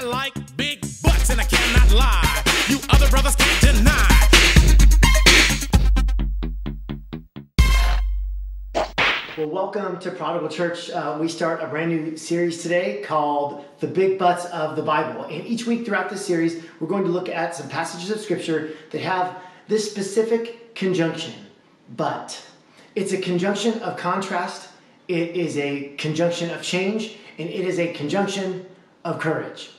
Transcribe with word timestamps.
I 0.00 0.02
like 0.04 0.56
big 0.56 0.80
butts 1.02 1.28
and 1.28 1.38
I 1.38 1.44
cannot 1.44 1.92
lie. 1.92 2.42
You 2.68 2.78
other 2.88 3.06
brothers 3.10 3.36
can't 3.36 3.76
deny. 3.76 4.28
Well, 9.36 9.50
welcome 9.50 9.98
to 9.98 10.10
Prodigal 10.10 10.48
Church. 10.48 10.88
Uh, 10.88 11.18
we 11.20 11.28
start 11.28 11.62
a 11.62 11.66
brand 11.66 11.90
new 11.90 12.16
series 12.16 12.62
today 12.62 13.02
called 13.04 13.66
The 13.80 13.88
Big 13.88 14.18
Butts 14.18 14.46
of 14.46 14.74
the 14.74 14.82
Bible. 14.82 15.24
And 15.24 15.46
each 15.46 15.66
week 15.66 15.84
throughout 15.84 16.08
this 16.08 16.24
series, 16.24 16.64
we're 16.80 16.88
going 16.88 17.04
to 17.04 17.10
look 17.10 17.28
at 17.28 17.54
some 17.54 17.68
passages 17.68 18.10
of 18.10 18.20
Scripture 18.20 18.70
that 18.92 19.02
have 19.02 19.36
this 19.68 19.90
specific 19.90 20.74
conjunction, 20.74 21.34
but. 21.94 22.42
It's 22.94 23.12
a 23.12 23.18
conjunction 23.18 23.78
of 23.80 23.98
contrast, 23.98 24.70
it 25.08 25.36
is 25.36 25.58
a 25.58 25.94
conjunction 25.98 26.48
of 26.48 26.62
change, 26.62 27.16
and 27.36 27.50
it 27.50 27.66
is 27.66 27.78
a 27.78 27.92
conjunction 27.92 28.64
of 29.04 29.18
courage. 29.18 29.72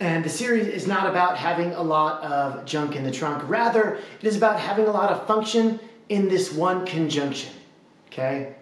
And 0.00 0.24
the 0.24 0.28
series 0.28 0.66
is 0.66 0.86
not 0.86 1.08
about 1.08 1.36
having 1.36 1.72
a 1.72 1.82
lot 1.82 2.22
of 2.22 2.64
junk 2.64 2.96
in 2.96 3.04
the 3.04 3.12
trunk. 3.12 3.48
Rather, 3.48 3.94
it 4.20 4.26
is 4.26 4.36
about 4.36 4.58
having 4.58 4.86
a 4.86 4.90
lot 4.90 5.10
of 5.10 5.26
function 5.26 5.78
in 6.08 6.28
this 6.28 6.52
one 6.52 6.84
conjunction. 6.84 7.52
Okay? 8.08 8.54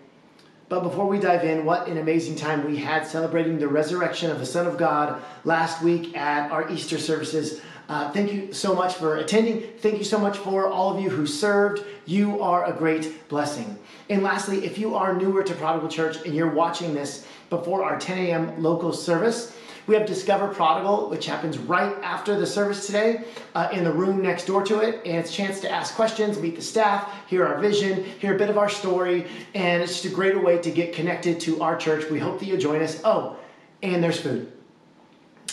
But 0.69 0.83
before 0.83 1.07
we 1.07 1.19
dive 1.19 1.45
in, 1.45 1.65
what 1.65 1.87
an 1.89 1.99
amazing 1.99 2.37
time 2.37 2.67
we 2.67 2.77
had 2.77 3.07
celebrating 3.07 3.59
the 3.59 3.69
resurrection 3.69 4.31
of 4.31 4.39
the 4.39 4.47
Son 4.47 4.67
of 4.67 4.79
God 4.79 5.23
last 5.45 5.83
week 5.83 6.17
at 6.17 6.51
our 6.51 6.71
Easter 6.71 6.99
services. 6.99 7.61
Uh, 7.89 8.11
thank 8.13 8.33
you 8.33 8.53
so 8.53 8.75
much 8.75 8.95
for 8.95 9.17
attending. 9.17 9.61
Thank 9.79 9.99
you 9.99 10.05
so 10.05 10.19
much 10.19 10.39
for 10.39 10.67
all 10.67 10.95
of 10.95 11.03
you 11.03 11.11
who 11.11 11.27
served. 11.27 11.85
You 12.07 12.41
are 12.41 12.65
a 12.65 12.73
great 12.73 13.29
blessing. 13.29 13.79
And 14.09 14.23
lastly, 14.23 14.65
if 14.65 14.79
you 14.79 14.95
are 14.95 15.15
newer 15.15 15.43
to 15.43 15.55
Prodigal 15.55 15.89
Church 15.89 16.17
and 16.25 16.35
you're 16.35 16.51
watching 16.51 16.95
this 16.95 17.27
before 17.51 17.85
our 17.85 17.99
10 17.99 18.19
a.m. 18.19 18.63
local 18.63 18.95
service, 18.95 19.55
we 19.87 19.95
have 19.95 20.07
Discover 20.07 20.49
Prodigal, 20.49 21.09
which 21.11 21.27
happens 21.27 21.59
right 21.59 21.95
after 22.03 22.39
the 22.39 22.47
service 22.47 22.87
today 22.87 23.25
uh, 23.55 23.69
in 23.73 23.85
the 23.85 23.93
room 23.93 24.23
next 24.23 24.47
door 24.47 24.63
to 24.65 24.81
it. 24.81 25.05
And 25.05 25.17
it's 25.17 25.31
a 25.31 25.33
chance 25.33 25.61
to 25.61 25.71
ask 25.71 25.95
questions, 25.95 26.39
meet 26.39 26.57
the 26.57 26.63
staff, 26.63 27.13
hear 27.29 27.47
our 27.47 27.59
vision, 27.59 28.05
hear 28.05 28.35
a 28.35 28.39
bit 28.39 28.49
of 28.49 28.59
our 28.59 28.69
story. 28.69 29.27
And 29.55 29.83
it's 29.83 30.01
just 30.01 30.13
a 30.13 30.15
great 30.15 30.41
way 30.43 30.59
to 30.59 30.71
get 30.71 30.93
connected 30.95 31.41
to 31.41 31.63
our 31.63 31.77
church. 31.77 32.11
We 32.11 32.19
hope 32.19 32.39
that 32.39 32.47
you'll 32.47 32.59
join 32.59 32.81
us. 32.83 33.01
Oh, 33.05 33.37
and 33.83 34.03
there's 34.03 34.21
food. 34.21 34.53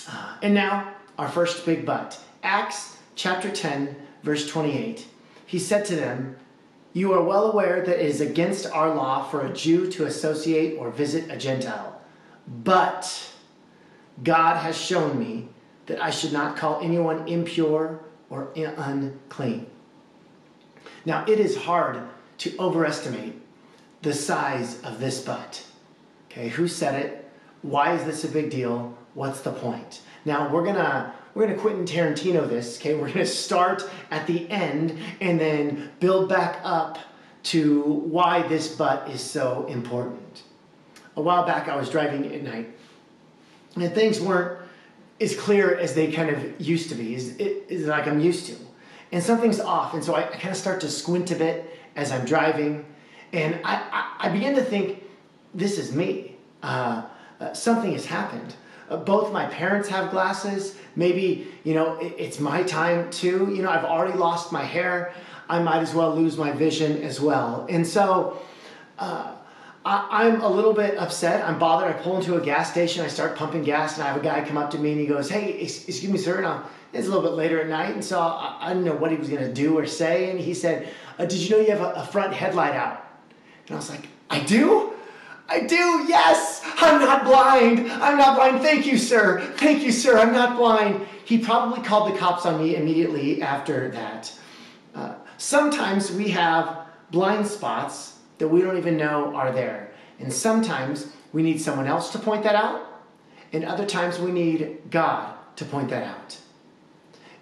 Uh, 0.07 0.37
and 0.43 0.53
now, 0.53 0.93
our 1.17 1.27
first 1.27 1.65
big 1.65 1.85
but. 1.85 2.19
Acts 2.43 2.97
chapter 3.15 3.49
10, 3.49 3.95
verse 4.23 4.47
28. 4.47 5.05
He 5.45 5.59
said 5.59 5.85
to 5.85 5.95
them, 5.95 6.37
You 6.93 7.13
are 7.13 7.23
well 7.23 7.51
aware 7.51 7.83
that 7.83 7.99
it 7.99 8.05
is 8.05 8.21
against 8.21 8.67
our 8.67 8.93
law 8.93 9.23
for 9.23 9.45
a 9.45 9.53
Jew 9.53 9.91
to 9.91 10.05
associate 10.05 10.77
or 10.77 10.91
visit 10.91 11.29
a 11.31 11.37
Gentile. 11.37 11.99
But 12.47 13.28
God 14.23 14.57
has 14.57 14.77
shown 14.77 15.17
me 15.19 15.47
that 15.85 16.01
I 16.01 16.09
should 16.09 16.33
not 16.33 16.57
call 16.57 16.79
anyone 16.81 17.27
impure 17.27 17.99
or 18.29 18.51
unclean. 18.55 19.65
Now, 21.05 21.25
it 21.27 21.39
is 21.39 21.55
hard 21.57 22.01
to 22.39 22.57
overestimate 22.57 23.33
the 24.01 24.13
size 24.13 24.81
of 24.83 24.99
this 24.99 25.21
but. 25.21 25.63
Okay, 26.29 26.49
who 26.49 26.67
said 26.67 27.03
it? 27.03 27.31
Why 27.61 27.93
is 27.93 28.03
this 28.03 28.23
a 28.23 28.27
big 28.27 28.49
deal? 28.49 28.97
What's 29.13 29.41
the 29.41 29.51
point? 29.51 30.01
Now, 30.25 30.49
we're 30.49 30.63
going 30.63 30.75
to 30.75 31.13
we're 31.33 31.45
going 31.45 31.55
to 31.55 31.61
Quentin 31.61 31.85
Tarantino 31.85 32.49
this, 32.49 32.77
okay? 32.79 32.95
We're 32.95 33.07
going 33.07 33.19
to 33.19 33.25
start 33.25 33.89
at 34.09 34.25
the 34.27 34.49
end 34.49 34.97
and 35.21 35.39
then 35.39 35.91
build 35.99 36.27
back 36.27 36.59
up 36.63 36.97
to 37.43 37.81
why 37.81 38.47
this 38.47 38.75
but 38.75 39.09
is 39.09 39.21
so 39.21 39.65
important. 39.67 40.43
A 41.15 41.21
while 41.21 41.45
back, 41.45 41.67
I 41.67 41.75
was 41.75 41.89
driving 41.89 42.33
at 42.33 42.43
night, 42.43 42.75
and 43.75 43.93
things 43.93 44.19
weren't 44.19 44.59
as 45.21 45.35
clear 45.35 45.75
as 45.75 45.93
they 45.93 46.11
kind 46.11 46.29
of 46.29 46.61
used 46.61 46.89
to 46.89 46.95
be, 46.95 47.13
is, 47.13 47.35
is 47.37 47.87
like 47.87 48.07
I'm 48.07 48.19
used 48.19 48.45
to. 48.47 48.55
And 49.11 49.23
something's 49.23 49.59
off, 49.59 49.93
and 49.93 50.03
so 50.03 50.15
I, 50.15 50.21
I 50.27 50.37
kind 50.37 50.49
of 50.51 50.57
start 50.57 50.81
to 50.81 50.89
squint 50.89 51.31
a 51.31 51.35
bit 51.35 51.77
as 51.95 52.11
I'm 52.11 52.25
driving, 52.25 52.85
and 53.33 53.59
I, 53.63 53.75
I, 54.19 54.27
I 54.27 54.29
begin 54.29 54.55
to 54.55 54.63
think, 54.63 55.03
this 55.53 55.77
is 55.77 55.93
me. 55.93 56.35
Uh, 56.61 57.03
uh, 57.39 57.53
something 57.53 57.91
has 57.93 58.05
happened. 58.05 58.55
Uh, 58.89 58.97
both 58.97 59.31
my 59.31 59.45
parents 59.45 59.87
have 59.89 60.11
glasses. 60.11 60.77
Maybe, 60.95 61.47
you 61.63 61.73
know, 61.73 61.97
it, 61.99 62.15
it's 62.17 62.39
my 62.39 62.63
time 62.63 63.09
too. 63.11 63.51
You 63.53 63.61
know, 63.61 63.69
I've 63.69 63.85
already 63.85 64.17
lost 64.17 64.51
my 64.51 64.63
hair. 64.63 65.13
I 65.47 65.59
might 65.59 65.79
as 65.79 65.93
well 65.93 66.15
lose 66.15 66.37
my 66.37 66.51
vision 66.51 67.01
as 67.01 67.19
well. 67.19 67.65
And 67.69 67.85
so 67.85 68.39
uh, 68.99 69.35
I, 69.89 70.27
am 70.27 70.41
a 70.41 70.47
little 70.47 70.73
bit 70.73 70.97
upset. 70.97 71.43
I'm 71.47 71.57
bothered. 71.57 71.89
I 71.89 71.99
pull 71.99 72.17
into 72.17 72.35
a 72.35 72.41
gas 72.41 72.71
station. 72.71 73.03
I 73.03 73.07
start 73.07 73.35
pumping 73.35 73.63
gas, 73.63 73.95
and 73.95 74.03
I 74.03 74.07
have 74.07 74.17
a 74.17 74.23
guy 74.23 74.45
come 74.47 74.57
up 74.57 74.69
to 74.71 74.77
me 74.77 74.91
and 74.91 75.01
he 75.01 75.07
goes, 75.07 75.29
Hey, 75.29 75.53
excuse 75.53 76.07
me, 76.07 76.17
sir. 76.19 76.43
And 76.43 76.63
it's 76.93 77.07
a 77.07 77.09
little 77.09 77.23
bit 77.23 77.35
later 77.35 77.59
at 77.59 77.67
night. 77.67 77.93
And 77.95 78.05
so 78.05 78.19
I, 78.19 78.57
I 78.61 78.69
didn't 78.69 78.85
know 78.85 78.93
what 78.93 79.09
he 79.09 79.17
was 79.17 79.29
going 79.29 79.43
to 79.43 79.51
do 79.51 79.77
or 79.77 79.87
say. 79.87 80.29
And 80.29 80.39
he 80.39 80.53
said, 80.53 80.89
uh, 81.17 81.25
Did 81.25 81.39
you 81.39 81.49
know 81.49 81.61
you 81.61 81.71
have 81.71 81.81
a, 81.81 82.01
a 82.01 82.05
front 82.05 82.33
headlight 82.33 82.75
out? 82.75 83.03
And 83.65 83.75
I 83.75 83.79
was 83.79 83.89
like, 83.89 84.07
I 84.29 84.41
do? 84.41 84.93
I 85.47 85.61
do, 85.61 86.05
yes! 86.07 86.61
I'm 86.77 87.01
not 87.01 87.23
blind! 87.23 87.91
I'm 87.91 88.19
not 88.19 88.35
blind. 88.35 88.61
Thank 88.61 88.85
you, 88.85 88.99
sir. 88.99 89.41
Thank 89.57 89.81
you, 89.81 89.91
sir. 89.91 90.19
I'm 90.19 90.31
not 90.31 90.55
blind. 90.55 91.07
He 91.25 91.39
probably 91.39 91.83
called 91.83 92.13
the 92.13 92.17
cops 92.19 92.45
on 92.45 92.61
me 92.61 92.75
immediately 92.75 93.41
after 93.41 93.89
that. 93.89 94.31
Uh, 94.93 95.15
sometimes 95.37 96.11
we 96.11 96.29
have 96.29 96.85
blind 97.09 97.47
spots 97.47 98.18
that 98.39 98.47
we 98.47 98.61
don't 98.61 98.77
even 98.77 98.97
know 98.97 99.35
are 99.35 99.51
there. 99.51 99.91
And 100.19 100.33
sometimes 100.33 101.11
we 101.31 101.43
need 101.43 101.61
someone 101.61 101.87
else 101.87 102.11
to 102.11 102.19
point 102.19 102.43
that 102.43 102.55
out. 102.55 102.85
And 103.53 103.63
other 103.63 103.85
times 103.85 104.19
we 104.19 104.31
need 104.31 104.79
God 104.89 105.35
to 105.57 105.65
point 105.65 105.89
that 105.89 106.03
out. 106.03 106.37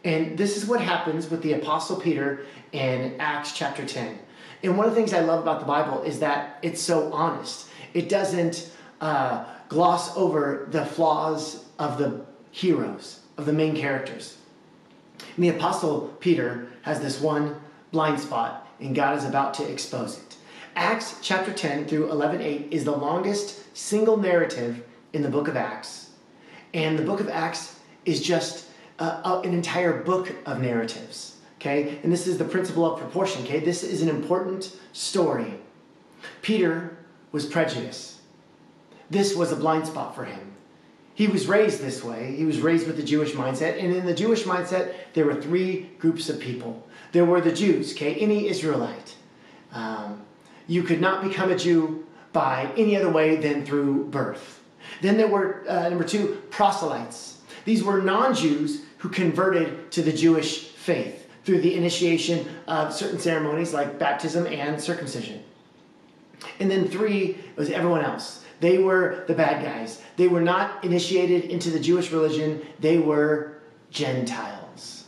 And 0.04 0.38
this 0.38 0.58
is 0.58 0.66
what 0.66 0.82
happens 0.82 1.30
with 1.30 1.42
the 1.42 1.54
Apostle 1.54 2.00
Peter 2.00 2.46
in 2.72 3.16
Acts 3.20 3.52
chapter 3.52 3.86
10. 3.86 4.18
And 4.64 4.78
one 4.78 4.88
of 4.88 4.94
the 4.94 5.00
things 5.00 5.14
I 5.14 5.22
love 5.22 5.42
about 5.42 5.60
the 5.60 5.66
Bible 5.66 6.04
is 6.04 6.20
that 6.20 6.60
it's 6.62 6.82
so 6.82 7.12
honest. 7.14 7.70
It 7.94 8.10
doesn't 8.10 8.72
uh, 9.02 9.46
gloss 9.70 10.16
over 10.16 10.68
the 10.72 10.86
flaws 10.86 11.66
of 11.78 11.98
the 11.98 12.26
heroes, 12.52 13.22
of 13.38 13.46
the 13.46 13.54
main 13.54 13.76
characters. 13.76 14.38
And 15.36 15.44
the 15.44 15.50
Apostle 15.50 16.16
Peter 16.20 16.68
has 16.82 17.00
this 17.00 17.20
one 17.20 17.60
blind 17.92 18.20
spot, 18.20 18.68
and 18.80 18.96
God 18.96 19.18
is 19.18 19.26
about 19.26 19.54
to 19.56 19.70
expose 19.70 20.18
it. 20.18 20.27
Acts 20.78 21.16
chapter 21.24 21.52
10 21.52 21.86
through 21.86 22.08
11:8 22.12 22.68
is 22.70 22.86
the 22.86 22.92
longest 22.92 23.76
single 23.76 24.16
narrative 24.16 24.84
in 25.12 25.24
the 25.24 25.28
book 25.28 25.48
of 25.48 25.58
Acts. 25.58 26.12
And 26.72 27.00
the 27.00 27.04
book 27.04 27.20
of 27.20 27.28
Acts 27.28 27.80
is 28.06 28.22
just 28.22 28.68
uh, 29.00 29.42
an 29.44 29.56
entire 29.56 30.04
book 30.04 30.32
of 30.46 30.62
narratives. 30.62 31.38
Okay? 31.56 31.98
And 32.04 32.14
this 32.14 32.28
is 32.28 32.38
the 32.38 32.46
principle 32.46 32.86
of 32.86 33.00
proportion. 33.00 33.42
Okay? 33.42 33.60
This 33.60 33.84
is 33.84 34.04
an 34.04 34.08
important 34.08 34.78
story. 34.94 35.56
Peter 36.44 36.96
was 37.32 37.48
prejudice. 37.48 38.22
This 39.10 39.36
was 39.36 39.52
a 39.52 39.56
blind 39.56 39.88
spot 39.88 40.14
for 40.14 40.26
him. 40.26 40.54
He 41.16 41.26
was 41.26 41.48
raised 41.48 41.82
this 41.82 42.04
way. 42.04 42.36
He 42.36 42.46
was 42.46 42.62
raised 42.62 42.86
with 42.86 42.98
the 42.98 43.04
Jewish 43.14 43.32
mindset. 43.32 43.84
And 43.84 43.96
in 43.96 44.06
the 44.06 44.14
Jewish 44.14 44.44
mindset, 44.44 44.94
there 45.14 45.26
were 45.26 45.42
three 45.42 45.90
groups 45.98 46.30
of 46.30 46.40
people. 46.40 46.88
There 47.14 47.26
were 47.26 47.42
the 47.42 47.52
Jews, 47.52 47.94
okay, 47.94 48.14
any 48.14 48.48
Israelite. 48.48 49.16
Um, 49.74 50.27
you 50.68 50.84
could 50.84 51.02
not 51.02 51.24
become 51.24 51.52
a 51.52 51.58
Jew 51.58 52.06
by 52.34 52.72
any 52.78 52.96
other 52.96 53.10
way 53.10 53.38
than 53.38 53.66
through 53.66 54.06
birth. 54.06 54.62
Then 55.02 55.18
there 55.18 55.28
were, 55.28 55.64
uh, 55.68 55.90
number 55.90 56.04
two, 56.04 56.42
proselytes. 56.50 57.40
These 57.66 57.84
were 57.84 58.02
non 58.02 58.34
Jews 58.34 58.82
who 59.00 59.10
converted 59.10 59.92
to 59.92 60.02
the 60.02 60.14
Jewish 60.14 60.70
faith 60.70 61.28
through 61.44 61.62
the 61.62 61.76
initiation 61.76 62.48
of 62.68 62.94
certain 62.94 63.20
ceremonies 63.20 63.74
like 63.74 64.00
baptism 64.00 64.46
and 64.48 64.80
circumcision. 64.82 65.44
And 66.60 66.70
then 66.70 66.88
three 66.88 67.38
was 67.56 67.70
everyone 67.70 68.04
else. 68.04 68.44
They 68.60 68.78
were 68.80 69.24
the 69.28 69.34
bad 69.34 69.64
guys. 69.64 70.02
They 70.16 70.28
were 70.28 70.42
not 70.42 70.84
initiated 70.84 71.46
into 71.46 71.70
the 71.70 71.80
Jewish 71.80 72.12
religion, 72.12 72.66
they 72.80 72.98
were 72.98 73.60
Gentiles. 73.92 75.06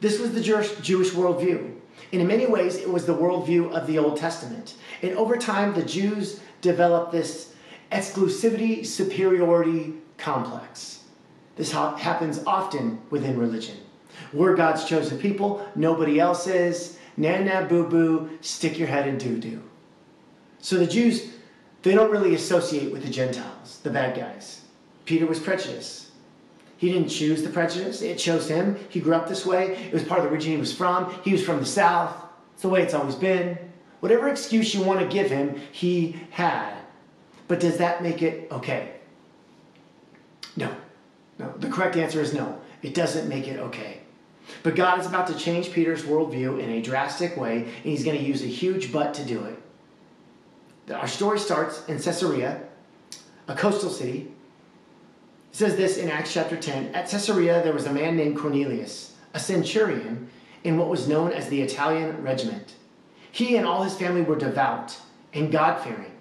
This 0.00 0.18
was 0.18 0.32
the 0.32 0.40
Jewish 0.40 1.10
worldview. 1.10 1.77
And 2.12 2.20
in 2.22 2.26
many 2.26 2.46
ways, 2.46 2.76
it 2.76 2.88
was 2.88 3.04
the 3.04 3.14
worldview 3.14 3.72
of 3.72 3.86
the 3.86 3.98
Old 3.98 4.16
Testament. 4.16 4.74
And 5.02 5.16
over 5.16 5.36
time, 5.36 5.74
the 5.74 5.82
Jews 5.82 6.40
developed 6.60 7.12
this 7.12 7.54
exclusivity 7.92 8.84
superiority 8.84 9.94
complex. 10.16 11.04
This 11.56 11.72
ha- 11.72 11.96
happens 11.96 12.42
often 12.46 13.00
within 13.10 13.38
religion. 13.38 13.76
We're 14.32 14.56
God's 14.56 14.84
chosen 14.84 15.18
people, 15.18 15.66
nobody 15.74 16.18
else 16.18 16.46
is. 16.46 16.98
Na 17.16 17.38
na 17.38 17.66
boo 17.66 17.84
boo, 17.84 18.30
stick 18.40 18.78
your 18.78 18.86
head 18.88 19.08
in 19.08 19.18
doo 19.18 19.38
doo. 19.38 19.62
So 20.60 20.76
the 20.76 20.86
Jews, 20.86 21.32
they 21.82 21.92
don't 21.92 22.12
really 22.12 22.34
associate 22.34 22.92
with 22.92 23.02
the 23.02 23.10
Gentiles, 23.10 23.80
the 23.82 23.90
bad 23.90 24.16
guys. 24.16 24.62
Peter 25.04 25.26
was 25.26 25.40
prejudiced. 25.40 26.07
He 26.78 26.92
didn't 26.92 27.08
choose 27.08 27.42
the 27.42 27.50
prejudice, 27.50 28.02
it 28.02 28.18
chose 28.18 28.48
him. 28.48 28.78
He 28.88 29.00
grew 29.00 29.14
up 29.14 29.28
this 29.28 29.44
way. 29.44 29.76
It 29.76 29.92
was 29.92 30.04
part 30.04 30.20
of 30.20 30.26
the 30.26 30.30
region 30.30 30.52
he 30.52 30.58
was 30.58 30.72
from. 30.72 31.12
He 31.22 31.32
was 31.32 31.44
from 31.44 31.58
the 31.58 31.66
South. 31.66 32.14
It's 32.54 32.62
the 32.62 32.68
way 32.68 32.82
it's 32.82 32.94
always 32.94 33.16
been. 33.16 33.58
Whatever 34.00 34.28
excuse 34.28 34.72
you 34.74 34.82
want 34.82 35.00
to 35.00 35.06
give 35.06 35.28
him, 35.28 35.60
he 35.72 36.20
had. 36.30 36.74
But 37.48 37.58
does 37.58 37.78
that 37.78 38.02
make 38.02 38.22
it 38.22 38.50
okay? 38.52 38.92
No. 40.56 40.74
No, 41.38 41.52
the 41.58 41.68
correct 41.68 41.96
answer 41.96 42.20
is 42.20 42.32
no. 42.32 42.60
It 42.82 42.94
doesn't 42.94 43.28
make 43.28 43.48
it 43.48 43.58
okay. 43.58 44.00
But 44.62 44.76
God 44.76 45.00
is 45.00 45.06
about 45.06 45.26
to 45.28 45.34
change 45.34 45.72
Peter's 45.72 46.02
worldview 46.02 46.60
in 46.60 46.70
a 46.70 46.80
drastic 46.80 47.36
way, 47.36 47.64
and 47.64 47.84
he's 47.84 48.04
going 48.04 48.18
to 48.18 48.24
use 48.24 48.42
a 48.42 48.46
huge 48.46 48.92
but 48.92 49.14
to 49.14 49.24
do 49.24 49.44
it. 49.44 50.92
Our 50.92 51.08
story 51.08 51.38
starts 51.38 51.84
in 51.86 51.98
Caesarea, 51.98 52.62
a 53.46 53.54
coastal 53.54 53.90
city. 53.90 54.32
Says 55.58 55.74
this 55.74 55.96
in 55.96 56.08
Acts 56.08 56.32
chapter 56.32 56.56
10 56.56 56.94
At 56.94 57.10
Caesarea, 57.10 57.60
there 57.64 57.72
was 57.72 57.86
a 57.86 57.92
man 57.92 58.16
named 58.16 58.38
Cornelius, 58.38 59.14
a 59.34 59.40
centurion 59.40 60.30
in 60.62 60.78
what 60.78 60.88
was 60.88 61.08
known 61.08 61.32
as 61.32 61.48
the 61.48 61.62
Italian 61.62 62.22
regiment. 62.22 62.74
He 63.32 63.56
and 63.56 63.66
all 63.66 63.82
his 63.82 63.96
family 63.96 64.22
were 64.22 64.38
devout 64.38 64.96
and 65.34 65.50
God 65.50 65.82
fearing. 65.82 66.12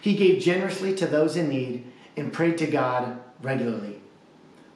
He 0.00 0.14
gave 0.14 0.40
generously 0.40 0.94
to 0.94 1.08
those 1.08 1.34
in 1.34 1.48
need 1.48 1.84
and 2.16 2.32
prayed 2.32 2.56
to 2.58 2.68
God 2.68 3.18
regularly. 3.42 4.00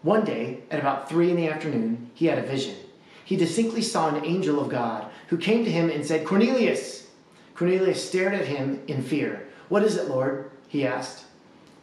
One 0.03 0.25
day, 0.25 0.65
at 0.69 0.81
about 0.81 1.09
three 1.09 1.31
in 1.31 1.37
the 1.37 1.47
afternoon, 1.47 2.11
he 2.13 2.27
had 2.27 2.41
a 2.41 2.43
vision. 2.43 2.75
He 3.25 3.37
distinctly 3.37 3.83
saw 3.83 4.09
an 4.09 4.25
angel 4.25 4.59
of 4.59 4.69
God 4.69 5.07
who 5.29 5.37
came 5.37 5.65
to 5.65 5.71
him 5.71 5.91
and 5.91 6.05
said, 6.05 6.27
Cornelius! 6.27 7.07
Cornelius 7.55 8.09
stared 8.09 8.35
at 8.35 8.47
him 8.47 8.83
in 8.89 9.01
fear. 9.01 9.47
What 9.69 9.85
is 9.85 9.97
it, 9.97 10.09
Lord? 10.09 10.51
he 10.67 10.85
asked. 10.85 11.25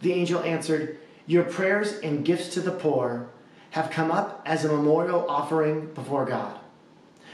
The 0.01 0.11
angel 0.11 0.43
answered, 0.43 0.99
Your 1.27 1.43
prayers 1.43 1.93
and 1.99 2.25
gifts 2.25 2.49
to 2.53 2.61
the 2.61 2.71
poor 2.71 3.27
have 3.71 3.89
come 3.89 4.11
up 4.11 4.41
as 4.45 4.63
a 4.63 4.71
memorial 4.71 5.25
offering 5.27 5.87
before 5.93 6.25
God. 6.25 6.59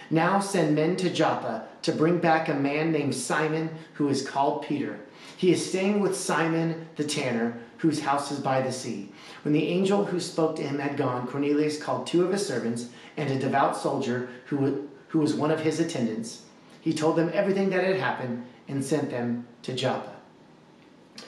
Now 0.09 0.39
send 0.39 0.75
men 0.75 0.95
to 0.97 1.09
Joppa 1.09 1.67
to 1.83 1.91
bring 1.91 2.17
back 2.17 2.47
a 2.47 2.53
man 2.53 2.91
named 2.91 3.15
Simon 3.15 3.69
who 3.93 4.09
is 4.09 4.27
called 4.27 4.63
Peter. 4.63 4.99
He 5.37 5.51
is 5.51 5.69
staying 5.69 5.99
with 5.99 6.15
Simon 6.15 6.87
the 6.95 7.03
tanner, 7.03 7.57
whose 7.77 8.01
house 8.01 8.31
is 8.31 8.39
by 8.39 8.61
the 8.61 8.71
sea. 8.71 9.09
When 9.43 9.53
the 9.53 9.67
angel 9.67 10.05
who 10.05 10.19
spoke 10.19 10.55
to 10.57 10.63
him 10.63 10.79
had 10.79 10.97
gone, 10.97 11.27
Cornelius 11.27 11.81
called 11.81 12.07
two 12.07 12.23
of 12.23 12.31
his 12.31 12.45
servants 12.45 12.89
and 13.17 13.29
a 13.29 13.39
devout 13.39 13.75
soldier 13.75 14.29
who, 14.45 14.87
who 15.07 15.19
was 15.19 15.33
one 15.33 15.51
of 15.51 15.61
his 15.61 15.79
attendants. 15.79 16.43
He 16.81 16.93
told 16.93 17.15
them 17.15 17.31
everything 17.33 17.69
that 17.69 17.83
had 17.83 17.97
happened 17.97 18.45
and 18.67 18.83
sent 18.83 19.09
them 19.09 19.47
to 19.63 19.73
Joppa. 19.73 20.15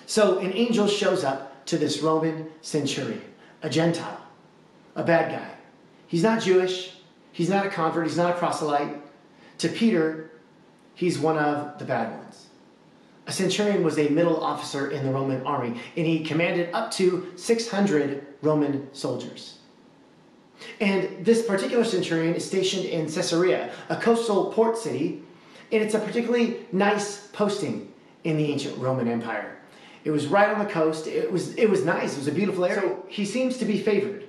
So 0.06 0.39
an 0.39 0.54
angel 0.54 0.88
shows 0.88 1.24
up 1.24 1.53
to 1.65 1.77
this 1.77 2.01
Roman 2.01 2.50
centurion, 2.62 3.21
a 3.62 3.69
Gentile, 3.69 4.21
a 4.95 5.04
bad 5.04 5.31
guy. 5.31 5.50
He's 6.07 6.24
not 6.24 6.42
Jewish, 6.42 6.95
he's 7.31 7.50
not 7.50 7.65
a 7.65 7.69
convert, 7.69 8.07
he's 8.07 8.18
not 8.18 8.36
a 8.36 8.38
proselyte. 8.38 8.98
To 9.60 9.69
Peter, 9.69 10.31
he's 10.95 11.18
one 11.18 11.38
of 11.38 11.80
the 11.80 11.86
bad 11.86 12.12
ones. 12.18 12.48
A 13.25 13.31
centurion 13.31 13.83
was 13.83 13.98
a 13.98 14.10
middle 14.10 14.44
officer 14.44 14.92
in 14.92 15.06
the 15.06 15.12
Roman 15.12 15.45
army, 15.45 15.80
and 15.95 16.06
he 16.06 16.24
commanded 16.24 16.69
up 16.74 16.92
to 16.92 17.31
600 17.36 18.25
Roman 18.42 18.94
soldiers. 18.94 19.60
And 20.80 21.25
this 21.25 21.45
particular 21.45 21.83
centurion 21.83 22.36
is 22.36 22.45
stationed 22.45 22.86
in 22.86 23.06
Caesarea, 23.06 23.71
a 23.89 23.95
coastal 23.95 24.51
port 24.51 24.77
city, 24.77 25.24
and 25.71 25.81
it's 25.81 25.94
a 25.94 26.00
particularly 26.00 26.65
nice 26.71 27.27
posting 27.27 27.92
in 28.24 28.38
the 28.38 28.51
ancient 28.51 28.77
Roman 28.77 29.07
Empire. 29.07 29.57
It 30.04 30.12
was 30.12 30.28
right 30.28 30.50
on 30.50 30.60
the 30.60 30.72
coast. 30.72 31.08
It 31.08 31.32
was, 31.32 31.56
it 31.56 31.70
was 31.70 31.86
nice. 31.86 32.14
It 32.14 32.20
was 32.20 32.28
a 32.28 32.34
beautiful 32.34 32.66
area. 32.66 32.82
So 32.82 33.06
he 33.08 33.26
seems 33.26 33.58
to 33.58 33.66
be 33.66 33.80
favored. 33.80 34.28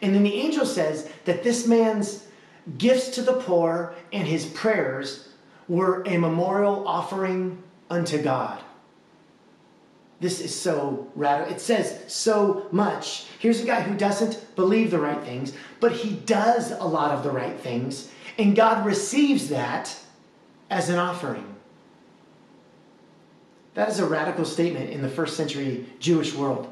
And 0.00 0.14
then 0.14 0.24
the 0.24 0.34
angel 0.34 0.66
says 0.66 1.08
that 1.24 1.42
this 1.42 1.66
man's 1.66 2.26
gifts 2.78 3.08
to 3.10 3.22
the 3.22 3.34
poor 3.34 3.94
and 4.12 4.26
his 4.26 4.46
prayers 4.46 5.28
were 5.68 6.02
a 6.06 6.16
memorial 6.16 6.86
offering 6.86 7.62
unto 7.88 8.20
God. 8.20 8.62
This 10.22 10.40
is 10.40 10.54
so 10.54 11.10
radical. 11.16 11.52
It 11.52 11.60
says 11.60 12.00
so 12.06 12.68
much. 12.70 13.26
Here's 13.40 13.60
a 13.60 13.66
guy 13.66 13.80
who 13.80 13.96
doesn't 13.96 14.54
believe 14.54 14.92
the 14.92 15.00
right 15.00 15.20
things, 15.22 15.52
but 15.80 15.90
he 15.90 16.10
does 16.10 16.70
a 16.70 16.84
lot 16.84 17.10
of 17.10 17.24
the 17.24 17.30
right 17.30 17.58
things, 17.58 18.08
and 18.38 18.54
God 18.54 18.86
receives 18.86 19.48
that 19.48 19.96
as 20.70 20.88
an 20.88 20.98
offering. 20.98 21.51
That 23.74 23.88
is 23.88 23.98
a 23.98 24.06
radical 24.06 24.44
statement 24.44 24.90
in 24.90 25.02
the 25.02 25.08
first 25.08 25.36
century 25.36 25.86
Jewish 25.98 26.34
world. 26.34 26.70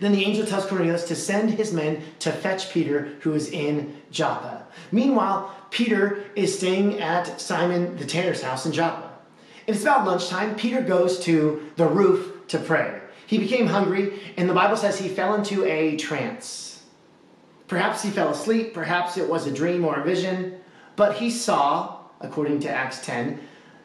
Then 0.00 0.12
the 0.12 0.24
angel 0.24 0.46
tells 0.46 0.66
Cornelius 0.66 1.04
to 1.08 1.16
send 1.16 1.50
his 1.50 1.72
men 1.72 2.02
to 2.20 2.30
fetch 2.30 2.70
Peter, 2.70 3.16
who 3.20 3.32
is 3.32 3.50
in 3.50 3.96
Joppa. 4.10 4.66
Meanwhile, 4.92 5.54
Peter 5.70 6.24
is 6.36 6.56
staying 6.56 7.00
at 7.00 7.40
Simon 7.40 7.96
the 7.96 8.04
tanner's 8.04 8.42
house 8.42 8.66
in 8.66 8.72
Joppa. 8.72 9.10
And 9.66 9.74
it's 9.74 9.84
about 9.84 10.06
lunchtime. 10.06 10.56
Peter 10.56 10.82
goes 10.82 11.18
to 11.20 11.70
the 11.76 11.86
roof 11.86 12.46
to 12.48 12.58
pray. 12.58 13.00
He 13.26 13.38
became 13.38 13.66
hungry, 13.66 14.20
and 14.36 14.48
the 14.48 14.54
Bible 14.54 14.76
says 14.76 14.98
he 14.98 15.08
fell 15.08 15.34
into 15.34 15.64
a 15.64 15.96
trance. 15.96 16.82
Perhaps 17.66 18.02
he 18.02 18.10
fell 18.10 18.30
asleep, 18.30 18.72
perhaps 18.72 19.18
it 19.18 19.28
was 19.28 19.46
a 19.46 19.52
dream 19.52 19.84
or 19.84 20.00
a 20.00 20.04
vision, 20.04 20.58
but 20.96 21.16
he 21.16 21.30
saw, 21.30 21.98
according 22.20 22.60
to 22.60 22.70
Acts 22.70 23.04
10, 23.04 23.38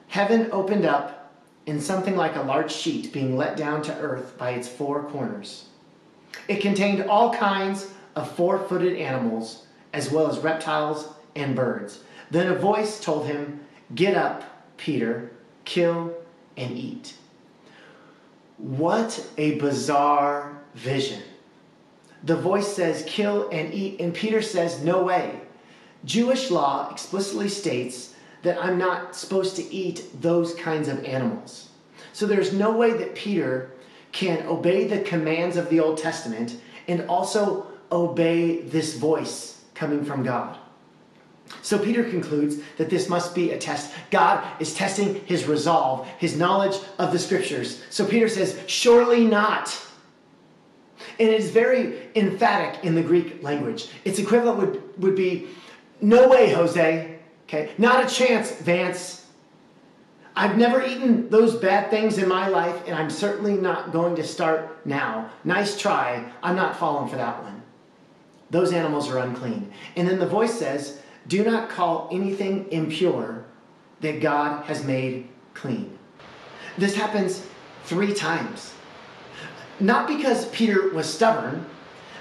heaven 0.08 0.50
opened 0.54 0.86
up 0.86 1.23
in 1.66 1.80
something 1.80 2.16
like 2.16 2.36
a 2.36 2.42
large 2.42 2.72
sheet 2.72 3.14
being 3.14 3.38
let 3.38 3.56
down 3.56 3.82
to 3.84 3.98
earth 4.00 4.38
by 4.38 4.52
its 4.52 4.68
four 4.68 5.04
corners. 5.04 5.66
It 6.48 6.62
contained 6.62 7.04
all 7.04 7.34
kinds 7.34 7.88
of 8.16 8.32
four 8.36 8.60
footed 8.60 8.98
animals, 8.98 9.66
as 9.94 10.12
well 10.12 10.30
as 10.30 10.40
reptiles 10.40 11.08
and 11.36 11.56
birds. 11.56 12.02
Then 12.32 12.52
a 12.52 12.56
voice 12.56 13.00
told 13.00 13.28
him, 13.28 13.62
Get 13.96 14.16
up, 14.16 14.44
Peter, 14.78 15.32
kill 15.66 16.14
and 16.58 16.78
eat. 16.78 17.16
What 18.58 19.26
a 19.38 19.56
bizarre 19.56 20.58
vision. 20.74 21.22
The 22.24 22.36
voice 22.36 22.74
says, 22.74 23.04
Kill 23.08 23.50
and 23.50 23.74
eat, 23.74 24.00
and 24.00 24.14
Peter 24.14 24.42
says, 24.42 24.84
No 24.84 25.04
way. 25.04 25.42
Jewish 26.06 26.52
law 26.52 26.90
explicitly 26.92 27.50
states 27.50 28.13
that 28.44 28.64
I'm 28.64 28.78
not 28.78 29.16
supposed 29.16 29.56
to 29.56 29.74
eat 29.74 30.06
those 30.22 30.54
kinds 30.56 30.88
of 30.88 31.04
animals. 31.06 31.70
So 32.12 32.28
there's 32.28 32.54
no 32.54 32.72
way 32.72 32.94
that 32.94 33.16
Peter 33.16 33.72
can 34.12 34.46
obey 34.46 34.86
the 34.86 35.00
commands 35.00 35.58
of 35.58 35.70
the 35.70 35.80
Old 35.80 35.98
Testament 35.98 36.58
and 36.88 37.08
also 37.08 37.68
obey 37.92 38.62
this 38.62 38.96
voice 38.96 39.64
coming 39.74 40.06
from 40.06 40.24
God. 40.24 40.58
So 41.62 41.78
Peter 41.78 42.04
concludes 42.04 42.58
that 42.78 42.90
this 42.90 43.10
must 43.10 43.36
be 43.36 43.52
a 43.52 43.58
test. 43.58 43.94
God 44.12 44.46
is 44.60 44.74
testing 44.74 45.24
his 45.26 45.46
resolve, 45.46 46.08
his 46.18 46.38
knowledge 46.38 46.80
of 47.00 47.12
the 47.12 47.20
scriptures. 47.20 47.82
So 47.90 48.06
Peter 48.06 48.28
says, 48.28 48.60
Surely 48.68 49.26
not. 49.26 49.78
And 51.20 51.30
it 51.30 51.40
is 51.40 51.52
very 51.52 52.10
emphatic 52.16 52.84
in 52.84 52.96
the 52.96 53.02
Greek 53.02 53.44
language. 53.44 53.88
Its 54.04 54.20
equivalent 54.20 54.58
would, 54.58 55.02
would 55.02 55.16
be, 55.16 55.48
No 56.02 56.28
way, 56.28 56.52
Jose. 56.52 57.13
Okay, 57.44 57.72
not 57.78 58.04
a 58.04 58.14
chance, 58.14 58.52
Vance. 58.52 59.26
I've 60.36 60.58
never 60.58 60.84
eaten 60.84 61.30
those 61.30 61.56
bad 61.56 61.92
things 61.92 62.18
in 62.18 62.28
my 62.28 62.48
life, 62.48 62.82
and 62.88 62.96
I'm 62.96 63.10
certainly 63.10 63.54
not 63.54 63.92
going 63.92 64.16
to 64.16 64.24
start 64.24 64.86
now. 64.86 65.30
Nice 65.44 65.80
try. 65.80 66.32
I'm 66.42 66.56
not 66.56 66.78
falling 66.78 67.08
for 67.10 67.18
that 67.18 67.44
one. 67.44 67.62
Those 68.50 68.74
animals 68.74 69.10
are 69.10 69.20
unclean. 69.20 69.72
And 69.96 70.08
then 70.08 70.20
the 70.20 70.28
voice 70.28 70.54
says, 70.54 71.02
Do 71.28 71.44
not 71.44 71.70
call 71.70 72.10
anything 72.12 72.72
impure 72.72 73.46
that 74.02 74.22
God 74.22 74.66
has 74.66 74.84
made 74.84 75.28
clean. 75.54 75.98
This 76.78 76.96
happens 76.96 77.46
three 77.86 78.14
times. 78.14 78.74
Not 79.80 80.08
because 80.08 80.48
Peter 80.50 80.90
was 80.90 81.12
stubborn, 81.12 81.66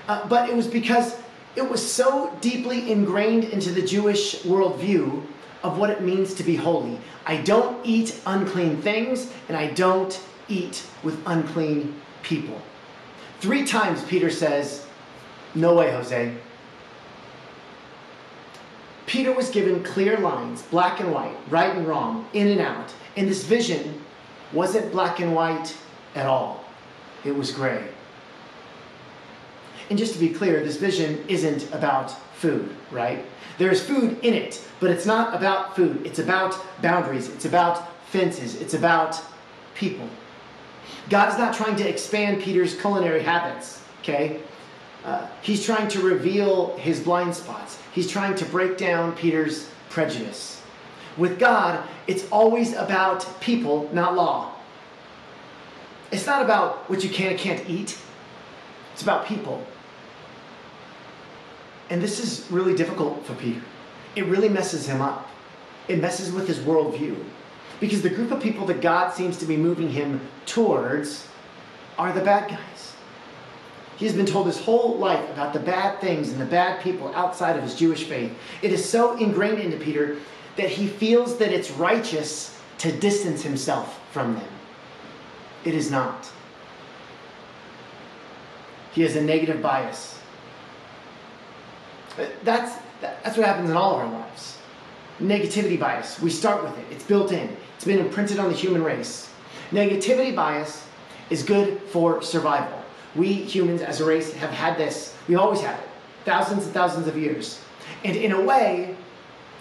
uh, 0.09 0.27
but 0.29 0.49
it 0.49 0.57
was 0.57 0.67
because 0.67 1.17
it 1.55 1.69
was 1.69 1.93
so 1.93 2.37
deeply 2.41 2.91
ingrained 2.91 3.45
into 3.45 3.71
the 3.71 3.83
Jewish 3.83 4.43
worldview 4.43 5.25
of 5.63 5.79
what 5.79 5.91
it 5.91 6.03
means 6.03 6.35
to 6.35 6.43
be 6.43 6.57
holy. 6.57 6.99
I 7.27 7.37
don't 7.37 7.85
eat 7.85 8.21
unclean 8.27 8.81
things, 8.83 9.31
and 9.49 9.57
I 9.57 9.69
don't 9.69 10.19
eat 10.49 10.87
with 11.03 11.21
unclean 11.27 12.01
people. 12.23 12.61
Three 13.41 13.65
times 13.65 14.03
Peter 14.05 14.31
says, 14.31 14.87
No 15.55 15.75
way, 15.75 15.93
Jose. 15.93 16.35
Peter 19.07 19.33
was 19.33 19.51
given 19.51 19.83
clear 19.83 20.19
lines, 20.19 20.63
black 20.63 21.01
and 21.01 21.13
white, 21.13 21.37
right 21.51 21.77
and 21.77 21.87
wrong, 21.87 22.27
in 22.33 22.49
and 22.49 22.61
out. 22.61 22.93
And 23.17 23.29
this 23.29 23.45
vision 23.45 24.01
wasn't 24.53 24.91
black 24.91 25.21
and 25.21 25.35
white 25.35 25.77
at 26.15 26.27
all, 26.27 26.65
it 27.25 27.35
was 27.35 27.51
gray. 27.51 27.92
And 29.93 29.99
just 29.99 30.15
to 30.15 30.19
be 30.19 30.31
clear, 30.31 30.65
this 30.65 30.79
vision 30.79 31.23
isn't 31.29 31.71
about 31.75 32.13
food, 32.37 32.75
right? 32.91 33.27
There's 33.59 33.85
food 33.85 34.19
in 34.23 34.33
it, 34.33 34.67
but 34.81 34.91
it's 34.91 35.05
not 35.05 35.35
about 35.35 35.77
food. 35.77 36.07
It's 36.07 36.19
about 36.19 36.57
boundaries. 36.81 37.29
It's 37.29 37.45
about 37.45 38.03
fences. 38.07 38.59
It's 38.59 38.73
about 38.73 39.21
people. 39.75 40.09
God 41.11 41.29
is 41.29 41.37
not 41.37 41.55
trying 41.55 41.77
to 41.77 41.87
expand 41.87 42.43
Peter's 42.43 42.75
culinary 42.81 43.23
habits, 43.23 43.83
okay? 44.01 44.41
Uh, 45.05 45.27
he's 45.43 45.63
trying 45.63 45.89
to 45.89 46.01
reveal 46.01 46.75
his 46.79 46.99
blind 46.99 47.35
spots. 47.35 47.79
He's 47.93 48.11
trying 48.11 48.35
to 48.37 48.47
break 48.47 48.79
down 48.79 49.15
Peter's 49.15 49.69
prejudice. 49.91 50.63
With 51.19 51.39
God, 51.39 51.87
it's 52.07 52.27
always 52.31 52.73
about 52.73 53.29
people, 53.43 53.91
not 53.93 54.15
law. 54.15 54.55
It's 56.11 56.25
not 56.25 56.41
about 56.41 56.89
what 56.89 57.05
you 57.05 57.11
can 57.11 57.33
and 57.33 57.39
can't 57.39 57.69
eat, 57.69 57.99
it's 58.95 59.03
about 59.03 59.27
people. 59.27 59.67
And 61.93 62.01
this 62.01 62.21
is 62.21 62.51
really 62.51 62.75
difficult 62.75 63.23
for 63.27 63.35
Peter. 63.35 63.61
It 64.17 64.25
really 64.25 64.49
messes 64.49 64.87
him 64.87 65.03
up. 65.03 65.29
It 65.89 66.01
messes 66.01 66.33
with 66.33 66.49
his 66.49 66.59
worldview. 66.61 67.23
Because 67.81 68.01
the 68.01 68.09
group 68.09 68.31
of 68.31 68.43
people 68.43 68.65
that 68.67 68.81
God 68.81 69.13
seems 69.13 69.37
to 69.37 69.45
be 69.45 69.59
moving 69.59 69.91
him 69.91 70.19
towards 70.47 71.29
are 71.99 72.11
the 72.11 72.23
bad 72.23 72.49
guys. 72.49 72.95
He's 73.99 74.15
been 74.15 74.25
told 74.25 74.47
his 74.47 74.59
whole 74.59 74.97
life 74.97 75.29
about 75.33 75.53
the 75.53 75.61
bad 75.61 76.01
things 76.01 76.31
and 76.31 76.41
the 76.41 76.47
bad 76.47 76.83
people 76.83 77.15
outside 77.15 77.59
of 77.59 77.63
his 77.63 77.75
Jewish 77.75 78.05
faith. 78.05 78.33
It 78.63 78.73
is 78.73 78.89
so 78.89 79.19
ingrained 79.19 79.59
into 79.59 79.77
Peter 79.77 80.17
that 80.57 80.71
he 80.71 80.87
feels 80.87 81.37
that 81.37 81.53
it's 81.53 81.71
righteous 81.73 82.59
to 82.79 82.91
distance 82.91 83.43
himself 83.43 84.01
from 84.13 84.33
them. 84.33 84.49
It 85.67 85.75
is 85.75 85.91
not. 85.91 86.27
He 88.93 89.03
has 89.03 89.15
a 89.15 89.21
negative 89.21 89.61
bias. 89.61 90.22
That's, 92.45 92.79
that's 93.01 93.37
what 93.37 93.47
happens 93.47 93.71
in 93.71 93.77
all 93.77 93.95
of 93.95 94.01
our 94.01 94.13
lives. 94.13 94.59
Negativity 95.21 95.79
bias. 95.79 96.21
We 96.21 96.31
start 96.31 96.63
with 96.63 96.77
it, 96.79 96.85
it's 96.91 97.05
built 97.05 97.33
in, 97.33 97.57
it's 97.77 97.85
been 97.85 97.99
imprinted 97.99 98.39
on 98.39 98.49
the 98.49 98.57
human 98.57 98.83
race. 98.83 99.31
Negativity 99.71 100.35
bias 100.35 100.87
is 101.31 101.43
good 101.43 101.81
for 101.83 102.23
survival. 102.23 102.83
We 103.15 103.33
humans 103.33 103.83
as 103.83 104.01
a 104.01 104.05
race 104.05 104.33
have 104.35 104.51
had 104.51 104.77
this, 104.77 105.17
we 105.29 105.35
always 105.35 105.61
have 105.61 105.79
it, 105.79 105.89
thousands 106.25 106.65
and 106.65 106.75
thousands 106.75 107.07
of 107.07 107.17
years. 107.17 107.61
And 108.05 108.17
in 108.17 108.33
a 108.33 108.41
way, 108.41 108.97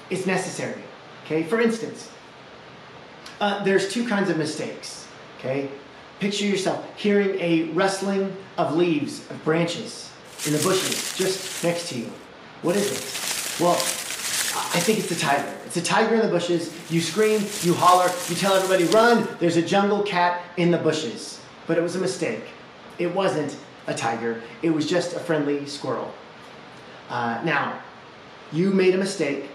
it's 0.10 0.26
necessary. 0.26 0.82
Okay, 1.26 1.44
for 1.44 1.62
instance, 1.62 2.10
uh, 3.40 3.64
there's 3.64 3.92
two 3.92 4.08
kinds 4.08 4.30
of 4.30 4.38
mistakes. 4.38 5.08
Okay, 5.40 5.70
picture 6.20 6.46
yourself 6.46 6.86
hearing 6.98 7.40
a 7.40 7.64
rustling 7.72 8.36
of 8.58 8.76
leaves, 8.76 9.30
of 9.32 9.44
branches 9.44 10.12
in 10.46 10.54
the 10.54 10.60
bushes 10.60 11.18
just 11.18 11.64
next 11.64 11.90
to 11.90 12.00
you. 12.00 12.12
What 12.62 12.76
is 12.76 12.92
it? 12.92 13.62
Well, 13.62 13.74
I 13.74 14.80
think 14.80 15.00
it's 15.00 15.12
a 15.12 15.16
tiger. 15.16 15.58
It's 15.66 15.78
a 15.78 15.82
tiger 15.82 16.16
in 16.16 16.22
the 16.22 16.28
bushes. 16.28 16.72
You 16.92 17.02
scream, 17.02 17.42
you 17.62 17.74
holler, 17.74 18.12
you 18.30 18.36
tell 18.36 18.54
everybody, 18.54 18.84
run, 18.86 19.28
there's 19.40 19.58
a 19.58 19.62
jungle 19.62 20.04
cat 20.04 20.44
in 20.58 20.70
the 20.70 20.78
bushes. 20.78 21.42
But 21.66 21.78
it 21.78 21.82
was 21.82 21.96
a 21.96 22.00
mistake. 22.00 22.44
It 23.00 23.14
wasn't 23.16 23.58
a 23.88 23.96
tiger, 23.96 24.42
it 24.62 24.70
was 24.70 24.88
just 24.88 25.16
a 25.16 25.20
friendly 25.20 25.66
squirrel. 25.66 26.14
Uh, 27.10 27.42
now, 27.44 27.82
you 28.52 28.70
made 28.72 28.94
a 28.94 28.98
mistake, 28.98 29.50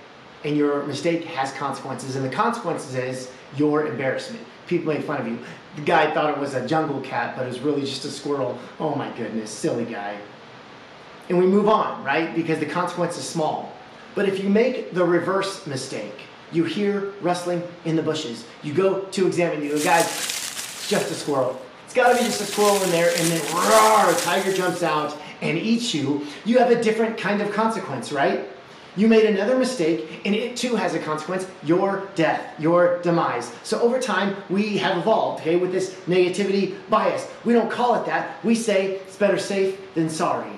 and 0.45 0.57
your 0.57 0.83
mistake 0.85 1.25
has 1.27 1.53
consequences, 1.53 2.17
and 2.17 2.25
the 2.25 2.35
consequences 2.35 2.95
is 2.95 3.31
your 3.57 3.87
embarrassment. 3.87 4.45
People 4.67 4.93
made 4.93 5.05
fun 5.05 5.21
of 5.21 5.29
you. 5.29 5.39
The 5.77 5.83
guy 5.83 6.13
thought 6.13 6.31
it 6.31 6.39
was 6.39 6.55
a 6.55 6.67
jungle 6.67 7.01
cat, 7.03 7.37
but 7.37 7.45
it 7.45 7.49
was 7.49 7.61
really 7.61 7.83
just 7.83 8.05
a 8.05 8.11
squirrel. 8.11 8.59
Oh 8.81 8.95
my 8.95 9.11
goodness, 9.17 9.51
silly 9.51 9.85
guy. 9.85 10.19
And 11.28 11.38
we 11.38 11.47
move 11.47 11.68
on, 11.68 12.02
right? 12.04 12.35
Because 12.35 12.59
the 12.59 12.66
consequence 12.66 13.16
is 13.18 13.28
small. 13.28 13.73
But 14.14 14.28
if 14.28 14.42
you 14.42 14.49
make 14.49 14.95
the 14.95 15.04
reverse 15.04 15.66
mistake, 15.66 16.21
you 16.52 16.64
hear 16.64 17.12
rustling 17.21 17.62
in 17.85 17.97
the 17.97 18.02
bushes, 18.02 18.47
you 18.62 18.73
go 18.73 19.00
to 19.00 19.26
examine, 19.26 19.62
you 19.62 19.71
go, 19.71 19.83
guys, 19.83 20.06
it's 20.06 20.88
just 20.88 21.11
a 21.11 21.14
squirrel. 21.14 21.61
It's 21.85 21.95
got 21.95 22.12
to 22.12 22.18
be 22.18 22.25
just 22.25 22.40
a 22.40 22.45
squirrel 22.45 22.80
in 22.83 22.90
there, 22.90 23.11
and 23.11 23.26
then 23.28 23.40
roar, 23.54 24.11
a 24.11 24.14
tiger 24.21 24.52
jumps 24.52 24.83
out 24.83 25.16
and 25.42 25.59
eats 25.59 25.92
you. 25.92 26.26
You 26.45 26.59
have 26.59 26.71
a 26.71 26.83
different 26.83 27.18
kind 27.18 27.42
of 27.42 27.52
consequence, 27.52 28.12
right? 28.12 28.49
You 28.97 29.09
made 29.09 29.26
another 29.26 29.59
mistake, 29.59 30.23
and 30.25 30.35
it 30.35 30.56
too 30.56 30.76
has 30.76 30.95
a 30.95 30.99
consequence 30.99 31.47
your 31.62 32.09
death, 32.14 32.59
your 32.59 33.02
demise. 33.02 33.52
So 33.62 33.80
over 33.80 34.00
time, 34.00 34.37
we 34.49 34.78
have 34.78 34.97
evolved, 34.97 35.42
okay, 35.42 35.56
with 35.56 35.73
this 35.73 35.95
negativity 36.06 36.76
bias. 36.88 37.28
We 37.45 37.52
don't 37.52 37.71
call 37.71 37.97
it 37.97 38.06
that. 38.06 38.42
We 38.42 38.54
say 38.54 38.92
it's 38.92 39.16
better 39.16 39.38
safe 39.38 39.78
than 39.95 40.09
sorry. 40.09 40.49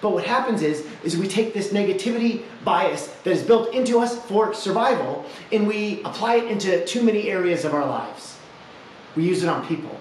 But 0.00 0.10
what 0.10 0.24
happens 0.24 0.62
is, 0.62 0.86
is 1.02 1.16
we 1.16 1.26
take 1.26 1.54
this 1.54 1.72
negativity 1.72 2.44
bias 2.64 3.08
that 3.24 3.30
is 3.30 3.42
built 3.42 3.74
into 3.74 3.98
us 3.98 4.18
for 4.26 4.54
survival, 4.54 5.24
and 5.52 5.66
we 5.66 6.02
apply 6.04 6.36
it 6.36 6.44
into 6.44 6.84
too 6.86 7.02
many 7.02 7.30
areas 7.30 7.64
of 7.64 7.74
our 7.74 7.86
lives. 7.86 8.38
We 9.16 9.24
use 9.24 9.42
it 9.42 9.48
on 9.48 9.66
people. 9.66 9.98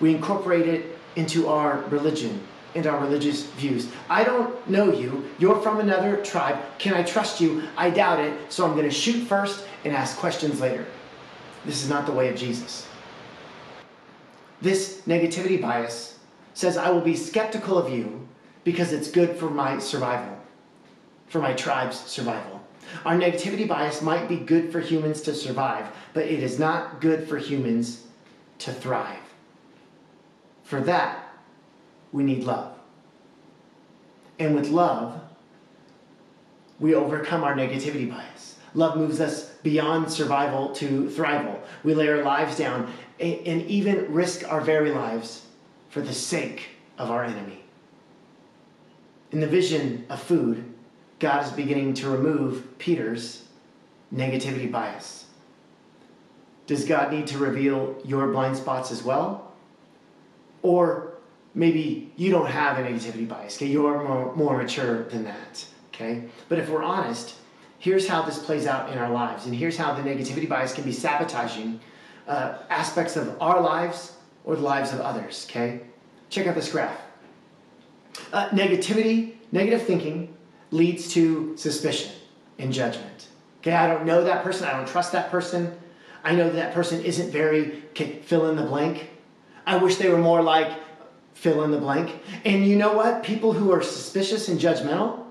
We 0.00 0.14
incorporate 0.14 0.66
it 0.66 0.98
into 1.16 1.48
our 1.48 1.78
religion 1.88 2.40
and 2.74 2.86
our 2.86 3.00
religious 3.00 3.44
views. 3.44 3.88
I 4.10 4.24
don't 4.24 4.68
know 4.68 4.92
you. 4.92 5.24
You're 5.38 5.60
from 5.60 5.80
another 5.80 6.22
tribe. 6.22 6.58
Can 6.78 6.94
I 6.94 7.02
trust 7.02 7.40
you? 7.40 7.62
I 7.76 7.90
doubt 7.90 8.20
it. 8.20 8.52
So 8.52 8.66
I'm 8.66 8.72
going 8.72 8.84
to 8.84 8.94
shoot 8.94 9.26
first 9.26 9.66
and 9.84 9.94
ask 9.94 10.18
questions 10.18 10.60
later. 10.60 10.86
This 11.64 11.82
is 11.82 11.88
not 11.88 12.06
the 12.06 12.12
way 12.12 12.28
of 12.28 12.36
Jesus. 12.36 12.86
This 14.60 15.02
negativity 15.06 15.60
bias 15.60 16.18
says, 16.54 16.76
I 16.76 16.90
will 16.90 17.00
be 17.00 17.16
skeptical 17.16 17.78
of 17.78 17.92
you 17.92 18.28
because 18.64 18.92
it's 18.92 19.10
good 19.10 19.36
for 19.36 19.50
my 19.50 19.78
survival, 19.78 20.38
for 21.28 21.40
my 21.40 21.52
tribe's 21.52 21.98
survival. 21.98 22.60
Our 23.04 23.16
negativity 23.16 23.68
bias 23.68 24.02
might 24.02 24.28
be 24.28 24.36
good 24.36 24.72
for 24.72 24.80
humans 24.80 25.22
to 25.22 25.34
survive, 25.34 25.86
but 26.14 26.24
it 26.24 26.42
is 26.42 26.58
not 26.58 27.00
good 27.00 27.28
for 27.28 27.36
humans 27.36 28.04
to 28.60 28.72
thrive. 28.72 29.18
For 30.64 30.80
that, 30.82 31.32
we 32.12 32.22
need 32.22 32.44
love. 32.44 32.76
And 34.38 34.54
with 34.54 34.68
love, 34.68 35.20
we 36.78 36.94
overcome 36.94 37.42
our 37.42 37.54
negativity 37.54 38.08
bias. 38.08 38.56
Love 38.74 38.96
moves 38.96 39.20
us 39.20 39.50
beyond 39.62 40.10
survival 40.10 40.72
to 40.74 41.08
thrival. 41.08 41.58
We 41.82 41.94
lay 41.94 42.08
our 42.08 42.22
lives 42.22 42.56
down 42.56 42.92
and 43.18 43.62
even 43.62 44.12
risk 44.12 44.50
our 44.50 44.60
very 44.60 44.92
lives 44.92 45.46
for 45.90 46.00
the 46.00 46.12
sake 46.12 46.68
of 46.98 47.10
our 47.10 47.24
enemy. 47.24 47.64
In 49.30 49.40
the 49.40 49.46
vision 49.46 50.06
of 50.08 50.20
food, 50.22 50.64
God 51.18 51.44
is 51.44 51.50
beginning 51.52 51.94
to 51.94 52.08
remove 52.08 52.78
Peter's 52.78 53.44
negativity 54.14 54.70
bias. 54.70 55.26
Does 56.66 56.84
God 56.84 57.12
need 57.12 57.26
to 57.28 57.38
reveal 57.38 57.96
your 58.04 58.28
blind 58.28 58.56
spots 58.56 58.90
as 58.90 59.02
well? 59.02 59.52
Or 60.62 61.14
maybe 61.54 62.12
you 62.16 62.30
don't 62.30 62.46
have 62.46 62.78
a 62.78 62.82
negativity 62.82 63.28
bias, 63.28 63.56
okay? 63.56 63.66
You're 63.66 64.02
more, 64.02 64.34
more 64.34 64.56
mature 64.56 65.04
than 65.04 65.24
that, 65.24 65.64
okay? 65.94 66.24
But 66.48 66.58
if 66.58 66.68
we're 66.68 66.82
honest, 66.82 67.34
here's 67.78 68.06
how 68.06 68.22
this 68.22 68.38
plays 68.38 68.66
out 68.66 68.92
in 68.92 68.98
our 68.98 69.10
lives, 69.10 69.46
and 69.46 69.54
here's 69.54 69.76
how 69.76 69.94
the 69.94 70.02
negativity 70.02 70.48
bias 70.48 70.72
can 70.72 70.84
be 70.84 70.92
sabotaging 70.92 71.80
uh, 72.26 72.58
aspects 72.70 73.16
of 73.16 73.40
our 73.40 73.60
lives 73.60 74.14
or 74.44 74.56
the 74.56 74.62
lives 74.62 74.92
of 74.92 75.00
others, 75.00 75.46
okay? 75.48 75.80
Check 76.30 76.46
out 76.46 76.54
this 76.54 76.70
graph. 76.70 76.98
Uh, 78.32 78.48
negativity, 78.50 79.34
negative 79.52 79.82
thinking 79.82 80.34
leads 80.70 81.12
to 81.12 81.56
suspicion 81.56 82.12
and 82.58 82.72
judgment. 82.72 83.28
Okay, 83.60 83.72
I 83.72 83.86
don't 83.86 84.04
know 84.04 84.24
that 84.24 84.44
person, 84.44 84.68
I 84.68 84.72
don't 84.72 84.86
trust 84.86 85.12
that 85.12 85.30
person. 85.30 85.76
I 86.24 86.34
know 86.34 86.44
that, 86.44 86.56
that 86.56 86.74
person 86.74 87.02
isn't 87.04 87.30
very, 87.30 87.82
fill 88.22 88.50
in 88.50 88.56
the 88.56 88.62
blank. 88.62 89.10
I 89.66 89.76
wish 89.76 89.96
they 89.96 90.08
were 90.08 90.18
more 90.18 90.42
like 90.42 90.72
fill 91.34 91.62
in 91.64 91.70
the 91.70 91.78
blank. 91.78 92.20
And 92.44 92.66
you 92.66 92.76
know 92.76 92.92
what? 92.92 93.22
People 93.22 93.52
who 93.52 93.70
are 93.72 93.82
suspicious 93.82 94.48
and 94.48 94.58
judgmental, 94.58 95.24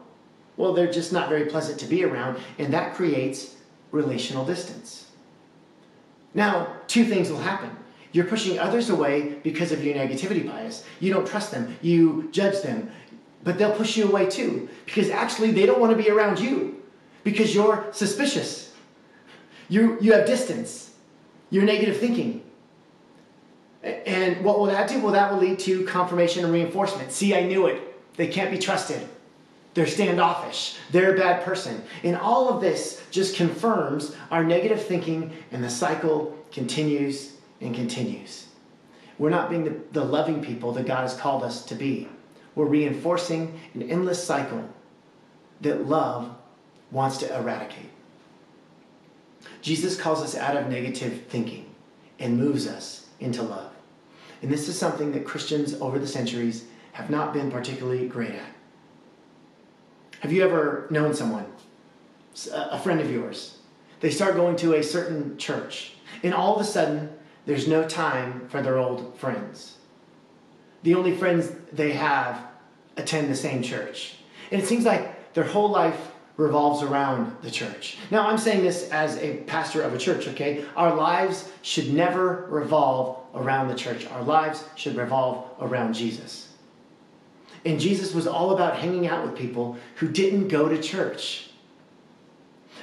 well, 0.56 0.74
they're 0.74 0.91
just 0.91 1.12
not 1.12 1.29
very 1.29 1.46
pleasant 1.46 1.79
to 1.79 1.86
be 1.86 2.03
around, 2.03 2.39
and 2.58 2.74
that 2.74 2.96
creates 2.96 3.56
relational 3.91 4.46
distance. 4.46 5.08
Now, 6.34 6.74
two 6.88 7.06
things 7.06 7.29
will 7.29 7.39
happen. 7.39 7.72
You're 8.11 8.25
pushing 8.25 8.57
others 8.57 8.89
away 8.89 9.39
because 9.43 9.71
of 9.71 9.83
your 9.83 9.95
negativity 9.95 10.45
bias. 10.45 10.83
You 10.99 11.13
don't 11.13 11.27
trust 11.27 11.51
them, 11.51 11.77
you 11.81 12.29
judge 12.31 12.61
them, 12.61 12.89
but 13.43 13.57
they'll 13.57 13.75
push 13.75 13.97
you 13.97 14.07
away 14.07 14.29
too 14.29 14.69
because 14.85 15.09
actually 15.09 15.51
they 15.51 15.65
don't 15.65 15.79
want 15.79 15.95
to 15.95 16.01
be 16.01 16.09
around 16.09 16.39
you 16.39 16.81
because 17.23 17.53
you're 17.53 17.87
suspicious. 17.91 18.73
You, 19.69 19.97
you 19.99 20.13
have 20.13 20.25
distance, 20.25 20.91
you're 21.49 21.63
negative 21.63 21.97
thinking. 21.97 22.43
And 23.83 24.43
what 24.43 24.59
will 24.59 24.65
that 24.67 24.89
do? 24.89 24.99
Well, 24.99 25.13
that 25.13 25.31
will 25.31 25.39
lead 25.39 25.59
to 25.59 25.85
confirmation 25.85 26.43
and 26.43 26.53
reinforcement. 26.53 27.11
See, 27.11 27.35
I 27.35 27.43
knew 27.43 27.67
it. 27.67 27.81
They 28.15 28.27
can't 28.27 28.51
be 28.51 28.57
trusted. 28.57 29.07
They're 29.73 29.85
standoffish. 29.85 30.75
They're 30.91 31.13
a 31.13 31.17
bad 31.17 31.43
person. 31.43 31.83
And 32.03 32.17
all 32.17 32.49
of 32.49 32.61
this 32.61 33.01
just 33.11 33.35
confirms 33.35 34.15
our 34.31 34.43
negative 34.43 34.81
thinking, 34.83 35.31
and 35.51 35.63
the 35.63 35.69
cycle 35.69 36.35
continues 36.51 37.37
and 37.61 37.73
continues. 37.73 38.47
We're 39.17 39.29
not 39.29 39.49
being 39.49 39.63
the, 39.63 39.75
the 39.91 40.03
loving 40.03 40.43
people 40.43 40.71
that 40.73 40.85
God 40.85 41.01
has 41.01 41.15
called 41.15 41.43
us 41.43 41.65
to 41.65 41.75
be. 41.75 42.07
We're 42.55 42.65
reinforcing 42.65 43.59
an 43.73 43.83
endless 43.83 44.23
cycle 44.23 44.67
that 45.61 45.87
love 45.87 46.35
wants 46.91 47.17
to 47.17 47.35
eradicate. 47.35 47.89
Jesus 49.61 49.99
calls 49.99 50.21
us 50.21 50.35
out 50.35 50.55
of 50.55 50.69
negative 50.69 51.23
thinking 51.29 51.73
and 52.19 52.37
moves 52.37 52.67
us 52.67 53.07
into 53.19 53.41
love. 53.41 53.71
And 54.41 54.51
this 54.51 54.67
is 54.67 54.77
something 54.77 55.11
that 55.13 55.25
Christians 55.25 55.73
over 55.75 55.99
the 55.99 56.07
centuries 56.07 56.65
have 56.93 57.09
not 57.09 57.33
been 57.33 57.51
particularly 57.51 58.07
great 58.07 58.31
at. 58.31 58.53
Have 60.21 60.31
you 60.31 60.43
ever 60.43 60.87
known 60.89 61.13
someone, 61.13 61.45
a 62.51 62.79
friend 62.79 62.99
of 62.99 63.11
yours? 63.11 63.57
They 63.99 64.09
start 64.09 64.35
going 64.35 64.55
to 64.57 64.75
a 64.75 64.83
certain 64.83 65.37
church, 65.37 65.93
and 66.23 66.33
all 66.33 66.55
of 66.55 66.61
a 66.61 66.63
sudden, 66.63 67.09
there's 67.47 67.67
no 67.67 67.87
time 67.87 68.47
for 68.49 68.61
their 68.61 68.77
old 68.77 69.17
friends. 69.17 69.77
The 70.83 70.93
only 70.93 71.15
friends 71.15 71.51
they 71.71 71.93
have 71.93 72.39
attend 72.97 73.31
the 73.31 73.35
same 73.35 73.63
church. 73.63 74.17
And 74.51 74.61
it 74.61 74.67
seems 74.67 74.85
like 74.85 75.33
their 75.33 75.45
whole 75.45 75.69
life 75.69 76.11
revolves 76.35 76.83
around 76.83 77.35
the 77.41 77.49
church. 77.49 77.97
Now, 78.11 78.27
I'm 78.27 78.37
saying 78.37 78.63
this 78.63 78.89
as 78.91 79.17
a 79.17 79.37
pastor 79.47 79.81
of 79.81 79.93
a 79.93 79.97
church, 79.97 80.27
okay? 80.27 80.65
Our 80.75 80.95
lives 80.95 81.49
should 81.61 81.91
never 81.91 82.45
revolve 82.49 83.23
around 83.33 83.69
the 83.69 83.75
church. 83.75 84.05
Our 84.07 84.23
lives 84.23 84.63
should 84.75 84.95
revolve 84.95 85.49
around 85.59 85.93
Jesus. 85.93 86.49
And 87.65 87.79
Jesus 87.79 88.13
was 88.13 88.27
all 88.27 88.51
about 88.51 88.77
hanging 88.77 89.07
out 89.07 89.25
with 89.25 89.35
people 89.35 89.77
who 89.95 90.09
didn't 90.09 90.49
go 90.49 90.69
to 90.69 90.81
church. 90.81 91.49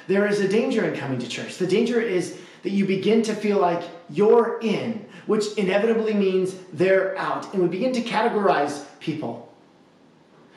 There 0.08 0.26
is 0.26 0.40
a 0.40 0.48
danger 0.48 0.84
in 0.84 0.98
coming 0.98 1.18
to 1.18 1.28
church. 1.28 1.58
The 1.58 1.66
danger 1.66 2.00
is 2.00 2.38
that 2.64 2.70
you 2.70 2.84
begin 2.86 3.22
to 3.22 3.34
feel 3.34 3.60
like 3.60 3.82
you're 4.10 4.58
in, 4.60 5.06
which 5.26 5.52
inevitably 5.56 6.14
means 6.14 6.56
they're 6.72 7.16
out. 7.16 7.52
And 7.52 7.62
we 7.62 7.68
begin 7.68 7.92
to 7.92 8.00
categorize 8.00 8.84
people. 8.98 9.52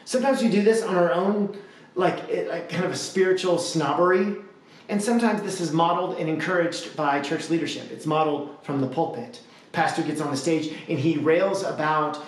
Sometimes 0.05 0.41
we 0.41 0.49
do 0.49 0.63
this 0.63 0.81
on 0.81 0.95
our 0.95 1.11
own 1.11 1.55
like, 1.95 2.29
eh, 2.29 2.47
like 2.49 2.69
kind 2.69 2.85
of 2.85 2.91
a 2.91 2.95
spiritual 2.95 3.57
snobbery. 3.59 4.37
And 4.87 5.03
sometimes 5.03 5.41
this 5.41 5.59
is 5.59 5.73
modeled 5.73 6.17
and 6.17 6.29
encouraged 6.29 6.95
by 6.95 7.19
church 7.19 7.49
leadership. 7.49 7.91
It's 7.91 8.05
modeled 8.05 8.57
from 8.63 8.79
the 8.79 8.87
pulpit. 8.87 9.41
Pastor 9.73 10.01
gets 10.01 10.21
on 10.21 10.31
the 10.31 10.37
stage 10.37 10.73
and 10.87 10.97
he 10.97 11.17
rails 11.17 11.63
about 11.63 12.23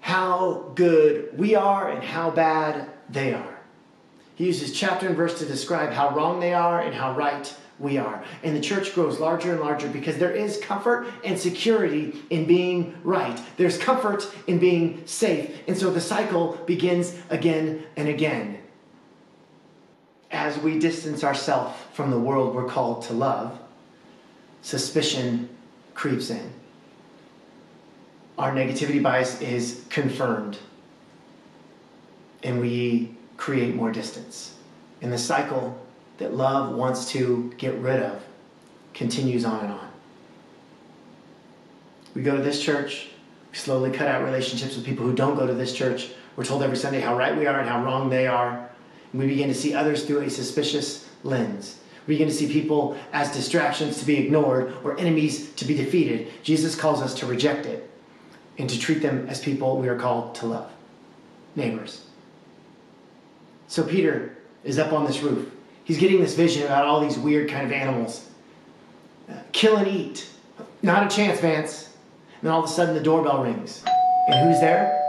how 0.00 0.72
good 0.74 1.38
we 1.38 1.54
are 1.54 1.90
and 1.90 2.02
how 2.02 2.30
bad 2.30 2.90
they 3.08 3.32
are. 3.32 3.51
He 4.42 4.48
uses 4.48 4.72
chapter 4.72 5.06
and 5.06 5.16
verse 5.16 5.38
to 5.38 5.46
describe 5.46 5.92
how 5.92 6.16
wrong 6.16 6.40
they 6.40 6.52
are 6.52 6.80
and 6.80 6.92
how 6.92 7.14
right 7.14 7.54
we 7.78 7.96
are. 7.96 8.24
And 8.42 8.56
the 8.56 8.60
church 8.60 8.92
grows 8.92 9.20
larger 9.20 9.52
and 9.52 9.60
larger 9.60 9.86
because 9.86 10.18
there 10.18 10.32
is 10.32 10.58
comfort 10.58 11.06
and 11.24 11.38
security 11.38 12.20
in 12.28 12.44
being 12.44 12.98
right. 13.04 13.40
There's 13.56 13.78
comfort 13.78 14.26
in 14.48 14.58
being 14.58 15.06
safe. 15.06 15.62
And 15.68 15.78
so 15.78 15.92
the 15.92 16.00
cycle 16.00 16.58
begins 16.66 17.16
again 17.30 17.84
and 17.96 18.08
again 18.08 18.58
as 20.32 20.58
we 20.58 20.76
distance 20.76 21.22
ourselves 21.22 21.78
from 21.92 22.10
the 22.10 22.18
world 22.18 22.52
we're 22.52 22.68
called 22.68 23.02
to 23.02 23.12
love, 23.12 23.56
suspicion 24.60 25.50
creeps 25.94 26.30
in. 26.30 26.52
Our 28.36 28.50
negativity 28.50 29.00
bias 29.00 29.40
is 29.40 29.84
confirmed, 29.88 30.58
and 32.42 32.60
we 32.60 33.14
create 33.42 33.74
more 33.74 33.90
distance. 33.90 34.54
And 35.00 35.12
the 35.12 35.18
cycle 35.18 35.76
that 36.18 36.32
love 36.32 36.76
wants 36.76 37.10
to 37.10 37.52
get 37.58 37.74
rid 37.74 38.00
of 38.00 38.22
continues 38.94 39.44
on 39.44 39.64
and 39.64 39.72
on. 39.72 39.88
We 42.14 42.22
go 42.22 42.36
to 42.36 42.42
this 42.42 42.62
church, 42.62 43.08
we 43.50 43.58
slowly 43.58 43.90
cut 43.90 44.06
out 44.06 44.22
relationships 44.22 44.76
with 44.76 44.86
people 44.86 45.04
who 45.04 45.12
don't 45.12 45.34
go 45.34 45.44
to 45.44 45.54
this 45.54 45.74
church. 45.74 46.10
We're 46.36 46.44
told 46.44 46.62
every 46.62 46.76
Sunday 46.76 47.00
how 47.00 47.16
right 47.16 47.36
we 47.36 47.46
are 47.46 47.58
and 47.58 47.68
how 47.68 47.82
wrong 47.82 48.10
they 48.10 48.28
are. 48.28 48.70
We 49.12 49.26
begin 49.26 49.48
to 49.48 49.56
see 49.56 49.74
others 49.74 50.04
through 50.04 50.20
a 50.20 50.30
suspicious 50.30 51.08
lens. 51.24 51.80
We 52.06 52.14
begin 52.14 52.28
to 52.28 52.34
see 52.34 52.46
people 52.46 52.96
as 53.12 53.32
distractions 53.32 53.98
to 53.98 54.04
be 54.04 54.24
ignored 54.24 54.72
or 54.84 54.96
enemies 55.00 55.50
to 55.54 55.64
be 55.64 55.74
defeated. 55.74 56.28
Jesus 56.44 56.76
calls 56.76 57.02
us 57.02 57.12
to 57.14 57.26
reject 57.26 57.66
it 57.66 57.90
and 58.56 58.70
to 58.70 58.78
treat 58.78 59.02
them 59.02 59.26
as 59.28 59.40
people 59.40 59.78
we 59.78 59.88
are 59.88 59.98
called 59.98 60.36
to 60.36 60.46
love 60.46 60.70
neighbors. 61.56 62.06
So 63.72 63.82
Peter 63.82 64.36
is 64.64 64.78
up 64.78 64.92
on 64.92 65.06
this 65.06 65.22
roof. 65.22 65.50
He's 65.84 65.96
getting 65.96 66.20
this 66.20 66.34
vision 66.34 66.64
about 66.64 66.84
all 66.84 67.00
these 67.00 67.18
weird 67.18 67.48
kind 67.48 67.64
of 67.64 67.72
animals. 67.72 68.28
Uh, 69.30 69.38
kill 69.52 69.78
and 69.78 69.88
eat. 69.88 70.28
Not 70.82 71.10
a 71.10 71.16
chance, 71.16 71.40
Vance. 71.40 71.84
And 71.86 72.42
then 72.42 72.52
all 72.52 72.62
of 72.62 72.68
a 72.68 72.68
sudden 72.70 72.94
the 72.94 73.00
doorbell 73.00 73.42
rings. 73.42 73.82
And 74.28 74.46
who's 74.46 74.60
there? 74.60 75.00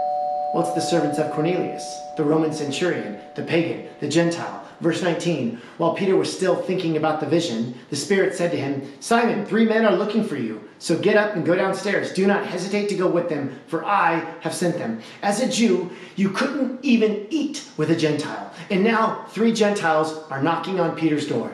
Well, 0.54 0.64
it's 0.64 0.74
the 0.76 0.80
servants 0.80 1.20
of 1.20 1.30
Cornelius, 1.34 1.84
the 2.16 2.24
Roman 2.24 2.54
centurion, 2.54 3.20
the 3.36 3.44
pagan, 3.44 3.90
the 4.00 4.08
Gentile. 4.08 4.63
Verse 4.82 5.02
19 5.02 5.60
While 5.78 5.94
Peter 5.94 6.16
was 6.16 6.36
still 6.36 6.56
thinking 6.56 6.98
about 6.98 7.20
the 7.20 7.26
vision, 7.26 7.76
the 7.90 7.96
Spirit 7.96 8.36
said 8.36 8.52
to 8.52 8.58
him, 8.58 8.82
Simon, 9.00 9.46
three 9.46 9.66
men 9.66 9.86
are 9.86 9.96
looking 9.96 10.24
for 10.24 10.36
you. 10.38 10.62
So 10.80 10.98
get 10.98 11.16
up 11.16 11.36
and 11.36 11.46
go 11.46 11.56
downstairs. 11.56 12.12
Do 12.14 12.28
not 12.28 12.46
hesitate 12.46 12.90
to 12.90 12.96
go 12.96 13.08
with 13.08 13.30
them, 13.30 13.60
for 13.68 13.86
I 13.86 14.20
have 14.42 14.54
sent 14.54 14.78
them. 14.78 15.02
As 15.22 15.40
a 15.40 15.48
Jew, 15.48 15.92
you 16.16 16.30
couldn't 16.30 16.84
even 16.84 17.28
eat 17.30 17.68
with 17.78 17.90
a 17.92 17.96
Gentile. 17.96 18.52
And 18.70 18.84
now 18.84 19.26
three 19.30 19.54
Gentiles 19.54 20.24
are 20.30 20.44
knocking 20.44 20.80
on 20.80 20.96
Peter's 20.96 21.28
door. 21.28 21.54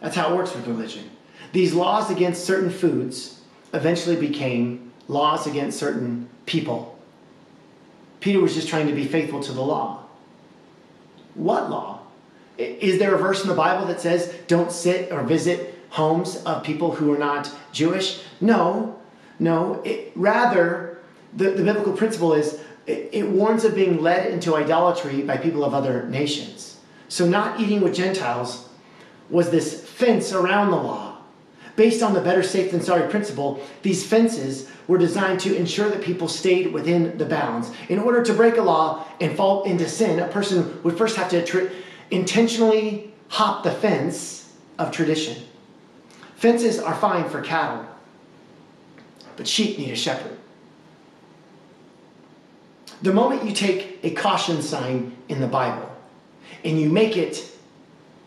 That's 0.00 0.16
how 0.16 0.32
it 0.32 0.36
works 0.36 0.54
with 0.54 0.66
religion. 0.66 1.08
These 1.52 1.74
laws 1.74 2.10
against 2.10 2.44
certain 2.44 2.70
foods 2.70 3.40
eventually 3.72 4.16
became 4.16 4.92
laws 5.08 5.46
against 5.46 5.78
certain 5.78 6.28
people. 6.46 6.98
Peter 8.20 8.40
was 8.40 8.54
just 8.54 8.68
trying 8.68 8.86
to 8.86 8.94
be 8.94 9.06
faithful 9.06 9.42
to 9.42 9.52
the 9.52 9.60
law. 9.60 10.01
What 11.34 11.70
law? 11.70 12.00
Is 12.58 12.98
there 12.98 13.14
a 13.14 13.18
verse 13.18 13.42
in 13.42 13.48
the 13.48 13.54
Bible 13.54 13.86
that 13.86 14.00
says 14.00 14.34
don't 14.46 14.70
sit 14.70 15.10
or 15.10 15.22
visit 15.22 15.78
homes 15.90 16.36
of 16.44 16.62
people 16.62 16.94
who 16.94 17.12
are 17.12 17.18
not 17.18 17.50
Jewish? 17.72 18.22
No, 18.40 18.98
no. 19.38 19.80
It, 19.84 20.12
rather, 20.14 20.98
the, 21.34 21.50
the 21.50 21.64
biblical 21.64 21.92
principle 21.94 22.34
is 22.34 22.60
it, 22.86 23.08
it 23.12 23.28
warns 23.28 23.64
of 23.64 23.74
being 23.74 24.02
led 24.02 24.30
into 24.30 24.54
idolatry 24.54 25.22
by 25.22 25.36
people 25.36 25.64
of 25.64 25.74
other 25.74 26.04
nations. 26.08 26.78
So, 27.08 27.26
not 27.26 27.60
eating 27.60 27.80
with 27.80 27.94
Gentiles 27.94 28.68
was 29.30 29.50
this 29.50 29.82
fence 29.82 30.32
around 30.32 30.70
the 30.70 30.76
law 30.76 31.11
Based 31.74 32.02
on 32.02 32.12
the 32.12 32.20
better 32.20 32.42
safe 32.42 32.70
than 32.70 32.82
sorry 32.82 33.08
principle, 33.08 33.64
these 33.82 34.06
fences 34.06 34.68
were 34.88 34.98
designed 34.98 35.40
to 35.40 35.56
ensure 35.56 35.88
that 35.88 36.02
people 36.02 36.28
stayed 36.28 36.72
within 36.72 37.16
the 37.16 37.24
bounds. 37.24 37.70
In 37.88 37.98
order 37.98 38.22
to 38.22 38.34
break 38.34 38.58
a 38.58 38.62
law 38.62 39.06
and 39.20 39.34
fall 39.34 39.64
into 39.64 39.88
sin, 39.88 40.20
a 40.20 40.28
person 40.28 40.82
would 40.82 40.98
first 40.98 41.16
have 41.16 41.30
to 41.30 41.70
intentionally 42.10 43.12
hop 43.28 43.64
the 43.64 43.70
fence 43.70 44.52
of 44.78 44.92
tradition. 44.92 45.42
Fences 46.36 46.78
are 46.78 46.94
fine 46.94 47.28
for 47.30 47.40
cattle, 47.40 47.86
but 49.36 49.48
sheep 49.48 49.78
need 49.78 49.90
a 49.90 49.96
shepherd. 49.96 50.36
The 53.00 53.12
moment 53.12 53.44
you 53.44 53.52
take 53.52 53.98
a 54.02 54.10
caution 54.10 54.62
sign 54.62 55.16
in 55.28 55.40
the 55.40 55.46
Bible 55.46 55.90
and 56.64 56.80
you 56.80 56.88
make 56.88 57.16
it 57.16 57.48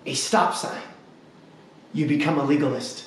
a 0.05 0.13
stop 0.13 0.55
sign, 0.55 0.81
you 1.93 2.07
become 2.07 2.39
a 2.39 2.43
legalist. 2.43 3.04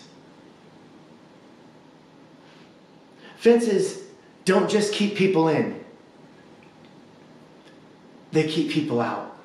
Fences 3.38 4.02
don't 4.44 4.68
just 4.68 4.92
keep 4.92 5.14
people 5.14 5.48
in, 5.48 5.82
they 8.32 8.46
keep 8.46 8.70
people 8.70 9.00
out. 9.00 9.36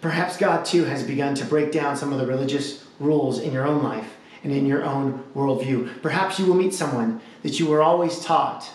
Perhaps 0.00 0.36
God 0.36 0.64
too 0.64 0.84
has 0.84 1.02
begun 1.02 1.34
to 1.36 1.44
break 1.44 1.72
down 1.72 1.96
some 1.96 2.12
of 2.12 2.18
the 2.18 2.26
religious 2.26 2.84
rules 2.98 3.38
in 3.38 3.52
your 3.52 3.66
own 3.66 3.82
life 3.82 4.16
and 4.42 4.52
in 4.52 4.66
your 4.66 4.84
own 4.84 5.22
worldview. 5.34 6.02
Perhaps 6.02 6.38
you 6.38 6.46
will 6.46 6.54
meet 6.54 6.74
someone 6.74 7.20
that 7.42 7.60
you 7.60 7.66
were 7.66 7.82
always 7.82 8.18
taught 8.20 8.68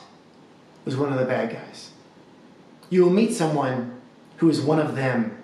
was 0.86 0.96
one 0.96 1.12
of 1.12 1.20
the 1.20 1.26
bad 1.26 1.52
guys. 1.52 1.92
You 2.90 3.04
will 3.04 3.12
meet 3.12 3.34
someone 3.34 4.00
who 4.38 4.50
is 4.50 4.62
one 4.62 4.80
of 4.80 4.96
them. 4.96 5.38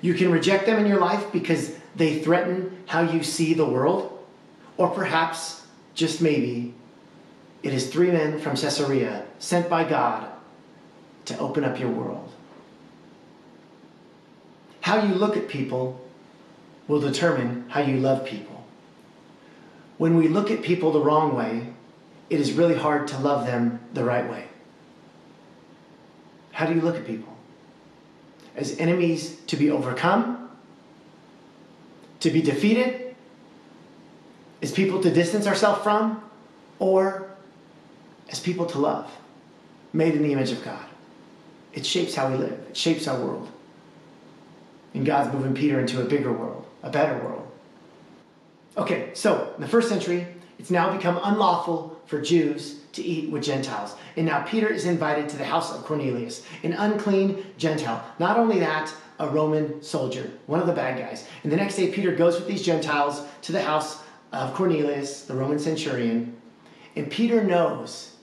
You 0.00 0.14
can 0.14 0.30
reject 0.30 0.64
them 0.64 0.78
in 0.78 0.86
your 0.86 1.00
life 1.00 1.30
because 1.32 1.76
they 1.94 2.20
threaten 2.20 2.82
how 2.86 3.02
you 3.02 3.22
see 3.22 3.52
the 3.52 3.66
world, 3.66 4.18
or 4.78 4.88
perhaps 4.88 5.66
just 5.98 6.22
maybe, 6.22 6.72
it 7.64 7.74
is 7.74 7.90
three 7.90 8.12
men 8.12 8.38
from 8.38 8.54
Caesarea 8.54 9.26
sent 9.40 9.68
by 9.68 9.82
God 9.82 10.30
to 11.24 11.36
open 11.38 11.64
up 11.64 11.80
your 11.80 11.90
world. 11.90 12.32
How 14.80 15.02
you 15.02 15.12
look 15.12 15.36
at 15.36 15.48
people 15.48 16.00
will 16.86 17.00
determine 17.00 17.64
how 17.68 17.80
you 17.80 17.96
love 17.96 18.24
people. 18.24 18.64
When 19.98 20.16
we 20.16 20.28
look 20.28 20.52
at 20.52 20.62
people 20.62 20.92
the 20.92 21.00
wrong 21.00 21.34
way, 21.34 21.66
it 22.30 22.40
is 22.40 22.52
really 22.52 22.76
hard 22.76 23.08
to 23.08 23.18
love 23.18 23.44
them 23.44 23.80
the 23.92 24.04
right 24.04 24.30
way. 24.30 24.46
How 26.52 26.66
do 26.66 26.74
you 26.74 26.80
look 26.80 26.94
at 26.94 27.08
people? 27.08 27.36
As 28.54 28.78
enemies 28.78 29.36
to 29.48 29.56
be 29.56 29.68
overcome? 29.68 30.48
To 32.20 32.30
be 32.30 32.40
defeated? 32.40 33.07
As 34.62 34.72
people 34.72 35.00
to 35.02 35.10
distance 35.10 35.46
ourselves 35.46 35.82
from, 35.82 36.22
or 36.78 37.30
as 38.30 38.40
people 38.40 38.66
to 38.66 38.78
love, 38.78 39.10
made 39.92 40.14
in 40.14 40.22
the 40.22 40.32
image 40.32 40.52
of 40.52 40.62
God. 40.64 40.84
It 41.72 41.86
shapes 41.86 42.14
how 42.14 42.30
we 42.30 42.36
live, 42.36 42.58
it 42.68 42.76
shapes 42.76 43.06
our 43.08 43.18
world. 43.18 43.48
And 44.94 45.04
God's 45.04 45.32
moving 45.32 45.54
Peter 45.54 45.78
into 45.78 46.00
a 46.00 46.04
bigger 46.04 46.32
world, 46.32 46.66
a 46.82 46.90
better 46.90 47.22
world. 47.22 47.46
Okay, 48.76 49.10
so 49.14 49.52
in 49.54 49.60
the 49.60 49.68
first 49.68 49.88
century, 49.88 50.26
it's 50.58 50.70
now 50.70 50.94
become 50.94 51.20
unlawful 51.22 52.00
for 52.06 52.20
Jews 52.20 52.80
to 52.92 53.02
eat 53.02 53.30
with 53.30 53.44
Gentiles. 53.44 53.94
And 54.16 54.26
now 54.26 54.42
Peter 54.42 54.68
is 54.68 54.86
invited 54.86 55.28
to 55.28 55.36
the 55.36 55.44
house 55.44 55.72
of 55.74 55.84
Cornelius, 55.84 56.44
an 56.62 56.72
unclean 56.72 57.44
Gentile. 57.58 58.04
Not 58.18 58.38
only 58.38 58.58
that, 58.60 58.92
a 59.20 59.28
Roman 59.28 59.82
soldier, 59.82 60.30
one 60.46 60.60
of 60.60 60.66
the 60.66 60.72
bad 60.72 60.98
guys. 60.98 61.26
And 61.42 61.52
the 61.52 61.56
next 61.56 61.76
day, 61.76 61.90
Peter 61.90 62.14
goes 62.14 62.36
with 62.36 62.46
these 62.46 62.62
Gentiles 62.62 63.22
to 63.42 63.52
the 63.52 63.62
house 63.62 64.02
of 64.32 64.54
Cornelius, 64.54 65.22
the 65.22 65.34
Roman 65.34 65.58
centurion, 65.58 66.36
and 66.96 67.10
Peter 67.10 67.42
knows 67.42 68.16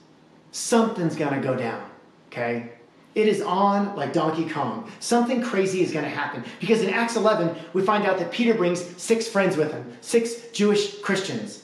something's 0.52 1.16
to 1.34 1.40
go 1.40 1.56
down, 1.56 1.88
okay? 2.28 2.76
it 3.16 3.26
is 3.26 3.40
on 3.40 3.96
like 3.96 4.12
Donkey 4.12 4.46
Kong. 4.48 4.92
Something 5.00 5.42
crazy 5.42 5.82
is 5.82 5.90
to 6.04 6.10
happen. 6.10 6.44
Because 6.60 6.82
in 6.82 6.90
Acts 6.90 7.16
11, 7.16 7.56
we 7.72 7.82
find 7.82 8.04
out 8.04 8.18
that 8.18 8.30
Peter 8.30 8.52
brings 8.52 8.84
six 9.02 9.26
friends 9.26 9.56
with 9.56 9.72
him, 9.72 9.90
six 10.02 10.50
Jewish 10.52 11.00
Christians, 11.00 11.62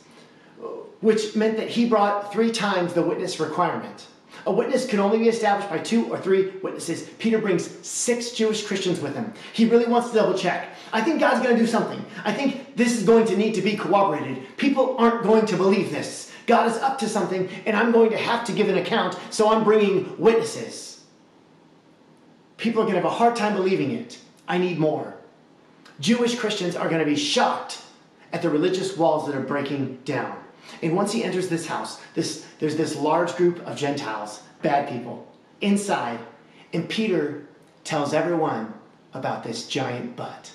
which 1.03 1.37
meant 1.37 1.59
that 1.59 1.69
he 1.69 1.87
brought 1.87 2.33
three 2.33 2.51
times 2.51 2.95
the 2.95 3.03
witness 3.03 3.39
requirement. 3.39 4.07
A 4.47 4.53
witness 4.53 4.87
could 4.87 4.99
only 4.99 5.19
be 5.19 5.29
established 5.29 5.69
by 5.69 5.79
two 5.79 6.11
or 6.11 6.19
three 6.19 6.49
witnesses. 6.63 7.09
Peter 7.19 7.37
brings 7.37 7.71
six 7.87 8.31
Jewish 8.31 8.67
Christians 8.67 9.01
with 9.01 9.15
him. 9.15 9.35
He 9.53 9.67
really 9.67 9.87
wants 9.87 10.09
to 10.09 10.15
double 10.15 10.37
check. 10.37 10.71
I 10.93 11.01
think 11.01 11.21
God's 11.21 11.43
going 11.43 11.57
to 11.57 11.61
do 11.61 11.67
something. 11.67 12.05
I 12.25 12.33
think 12.33 12.77
this 12.77 12.97
is 12.97 13.05
going 13.05 13.27
to 13.27 13.37
need 13.37 13.55
to 13.55 13.63
be 13.63 13.77
corroborated. 13.77 14.57
People 14.59 14.97
aren't 14.99 15.23
going 15.23 15.47
to 15.47 15.57
believe 15.57 15.91
this. 15.91 16.31
God 16.47 16.71
is 16.71 16.77
up 16.77 16.99
to 16.99 17.09
something, 17.09 17.49
and 17.65 17.77
I'm 17.77 17.93
going 17.93 18.11
to 18.11 18.19
have 18.19 18.45
to 18.47 18.53
give 18.53 18.69
an 18.69 18.77
account, 18.77 19.17
so 19.31 19.51
I'm 19.51 19.65
bringing 19.65 20.19
witnesses. 20.19 21.05
People 22.57 22.83
are 22.83 22.85
going 22.85 22.97
to 22.97 23.01
have 23.01 23.11
a 23.11 23.15
hard 23.15 23.37
time 23.37 23.55
believing 23.55 23.93
it. 23.93 24.19
I 24.47 24.59
need 24.59 24.79
more. 24.79 25.15
Jewish 26.01 26.37
Christians 26.37 26.77
are 26.77 26.89
going 26.89 27.01
to 27.01 27.07
be 27.07 27.17
shocked 27.17 27.83
at 28.33 28.43
the 28.43 28.51
religious 28.51 28.97
walls 28.97 29.27
that 29.27 29.37
are 29.37 29.43
breaking 29.43 29.99
down. 30.05 30.37
And 30.83 30.97
once 30.97 31.13
he 31.13 31.25
enters 31.25 31.49
this 31.49 31.67
house, 31.67 32.01
this, 32.15 32.47
there's 32.59 32.77
this 32.77 32.97
large 32.97 33.35
group 33.37 33.61
of 33.67 33.77
Gentiles, 33.77 34.43
bad 34.63 34.89
people, 34.89 35.27
inside. 35.61 36.19
And 36.73 36.89
Peter 36.89 37.47
tells 37.85 38.15
everyone 38.15 38.73
about 39.15 39.45
this 39.45 39.67
giant 39.67 40.17
butt. 40.17 40.53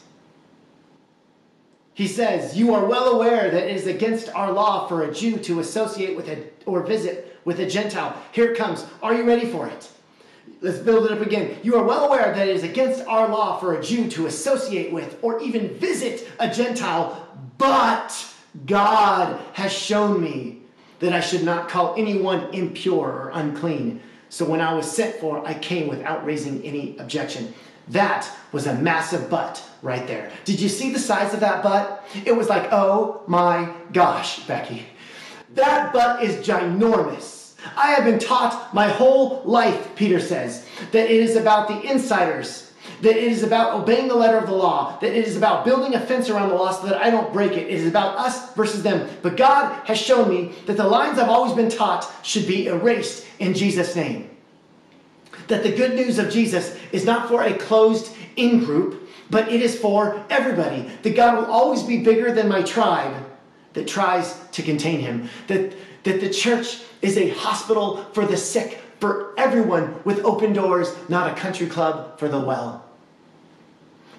He 1.97 2.05
says, 2.05 2.55
You 2.55 2.75
are 2.75 2.85
well 2.85 3.07
aware 3.07 3.49
that 3.49 3.63
it 3.63 3.75
is 3.75 3.87
against 3.87 4.29
our 4.29 4.51
law 4.51 4.87
for 4.87 5.01
a 5.01 5.11
Jew 5.11 5.37
to 5.39 5.59
associate 5.59 6.15
with 6.15 6.29
a, 6.29 6.43
or 6.67 6.83
visit 6.83 7.39
with 7.43 7.59
a 7.59 7.65
Gentile. 7.65 8.15
Here 8.33 8.51
it 8.51 8.55
comes. 8.55 8.85
Are 9.01 9.15
you 9.15 9.23
ready 9.23 9.47
for 9.47 9.65
it? 9.65 9.89
Let's 10.61 10.77
build 10.77 11.07
it 11.07 11.11
up 11.11 11.25
again. 11.25 11.57
You 11.63 11.75
are 11.75 11.83
well 11.83 12.05
aware 12.05 12.35
that 12.35 12.47
it 12.47 12.55
is 12.55 12.61
against 12.61 13.03
our 13.07 13.27
law 13.27 13.57
for 13.57 13.73
a 13.73 13.83
Jew 13.83 14.07
to 14.11 14.27
associate 14.27 14.93
with 14.93 15.17
or 15.23 15.41
even 15.41 15.73
visit 15.79 16.29
a 16.39 16.47
Gentile, 16.47 17.27
but 17.57 18.31
God 18.67 19.41
has 19.53 19.73
shown 19.73 20.21
me 20.21 20.61
that 20.99 21.13
I 21.13 21.19
should 21.19 21.43
not 21.43 21.67
call 21.67 21.95
anyone 21.97 22.53
impure 22.53 23.09
or 23.09 23.31
unclean. 23.33 24.03
So 24.29 24.45
when 24.45 24.61
I 24.61 24.75
was 24.75 24.85
sent 24.85 25.15
for, 25.15 25.43
I 25.47 25.55
came 25.55 25.87
without 25.87 26.23
raising 26.23 26.61
any 26.61 26.95
objection. 26.99 27.55
That 27.89 28.29
was 28.51 28.67
a 28.67 28.75
massive 28.75 29.29
butt 29.29 29.63
right 29.81 30.05
there. 30.07 30.31
Did 30.45 30.59
you 30.59 30.69
see 30.69 30.91
the 30.91 30.99
size 30.99 31.33
of 31.33 31.39
that 31.39 31.63
butt? 31.63 32.05
It 32.25 32.35
was 32.35 32.49
like, 32.49 32.71
oh 32.71 33.23
my 33.27 33.71
gosh, 33.93 34.45
Becky. 34.45 34.85
That 35.55 35.93
butt 35.93 36.23
is 36.23 36.45
ginormous. 36.45 37.55
I 37.75 37.91
have 37.91 38.03
been 38.03 38.19
taught 38.19 38.73
my 38.73 38.87
whole 38.87 39.41
life, 39.43 39.95
Peter 39.95 40.19
says, 40.19 40.65
that 40.91 41.09
it 41.09 41.19
is 41.21 41.35
about 41.35 41.67
the 41.67 41.81
insiders 41.81 42.67
that 43.01 43.15
it 43.15 43.23
is 43.23 43.43
about 43.43 43.73
obeying 43.73 44.07
the 44.07 44.15
letter 44.15 44.37
of 44.37 44.47
the 44.47 44.53
law, 44.53 44.97
that 44.99 45.15
it 45.15 45.27
is 45.27 45.37
about 45.37 45.65
building 45.65 45.93
a 45.93 45.99
fence 45.99 46.29
around 46.29 46.49
the 46.49 46.55
law 46.55 46.71
so 46.71 46.87
that 46.87 47.01
I 47.01 47.09
don't 47.09 47.31
break 47.31 47.51
it. 47.51 47.67
It 47.67 47.69
is 47.69 47.87
about 47.87 48.17
us 48.17 48.53
versus 48.55 48.83
them. 48.83 49.07
But 49.21 49.37
God 49.37 49.85
has 49.85 49.99
shown 49.99 50.29
me 50.29 50.53
that 50.65 50.77
the 50.77 50.87
lines 50.87 51.19
I've 51.19 51.29
always 51.29 51.53
been 51.53 51.69
taught 51.69 52.11
should 52.23 52.47
be 52.47 52.67
erased 52.67 53.25
in 53.39 53.53
Jesus' 53.53 53.95
name. 53.95 54.29
That 55.47 55.63
the 55.63 55.75
good 55.75 55.95
news 55.95 56.19
of 56.19 56.29
Jesus 56.29 56.77
is 56.91 57.05
not 57.05 57.27
for 57.27 57.43
a 57.43 57.53
closed 57.57 58.15
in 58.35 58.63
group, 58.63 59.09
but 59.29 59.49
it 59.49 59.61
is 59.61 59.79
for 59.79 60.25
everybody. 60.29 60.89
That 61.03 61.15
God 61.15 61.37
will 61.37 61.51
always 61.51 61.83
be 61.83 62.03
bigger 62.03 62.31
than 62.31 62.47
my 62.47 62.61
tribe 62.61 63.15
that 63.73 63.87
tries 63.87 64.37
to 64.51 64.63
contain 64.63 64.99
him. 64.99 65.29
That, 65.47 65.73
that 66.03 66.21
the 66.21 66.29
church 66.29 66.81
is 67.01 67.17
a 67.17 67.29
hospital 67.29 68.05
for 68.13 68.25
the 68.25 68.37
sick, 68.37 68.81
for 68.99 69.33
everyone 69.37 70.01
with 70.03 70.25
open 70.25 70.53
doors, 70.53 70.95
not 71.07 71.31
a 71.31 71.39
country 71.39 71.67
club 71.67 72.17
for 72.17 72.27
the 72.27 72.39
well. 72.39 72.83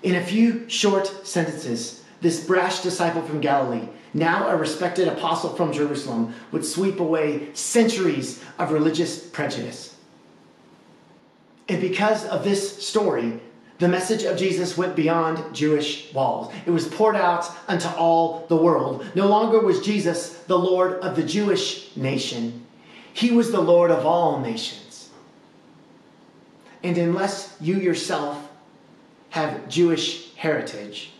In 0.02 0.14
a 0.14 0.24
few 0.24 0.68
short 0.68 1.26
sentences, 1.26 2.04
this 2.20 2.44
brash 2.44 2.80
disciple 2.82 3.22
from 3.22 3.40
Galilee, 3.40 3.88
now 4.14 4.48
a 4.48 4.56
respected 4.56 5.08
apostle 5.08 5.54
from 5.54 5.72
Jerusalem, 5.72 6.34
would 6.52 6.64
sweep 6.64 7.00
away 7.00 7.52
centuries 7.54 8.42
of 8.58 8.72
religious 8.72 9.18
prejudice. 9.18 9.87
And 11.68 11.80
because 11.80 12.24
of 12.26 12.44
this 12.44 12.86
story, 12.86 13.40
the 13.78 13.88
message 13.88 14.24
of 14.24 14.36
Jesus 14.36 14.76
went 14.76 14.96
beyond 14.96 15.54
Jewish 15.54 16.12
walls. 16.12 16.52
It 16.66 16.70
was 16.70 16.88
poured 16.88 17.14
out 17.14 17.48
unto 17.68 17.88
all 17.88 18.46
the 18.48 18.56
world. 18.56 19.06
No 19.14 19.28
longer 19.28 19.60
was 19.60 19.80
Jesus 19.80 20.38
the 20.46 20.58
Lord 20.58 20.94
of 21.00 21.14
the 21.14 21.22
Jewish 21.22 21.96
nation, 21.96 22.66
he 23.12 23.30
was 23.30 23.50
the 23.50 23.60
Lord 23.60 23.90
of 23.90 24.06
all 24.06 24.40
nations. 24.40 25.10
And 26.82 26.96
unless 26.96 27.56
you 27.60 27.76
yourself 27.76 28.48
have 29.30 29.68
Jewish 29.68 30.34
heritage, 30.36 31.10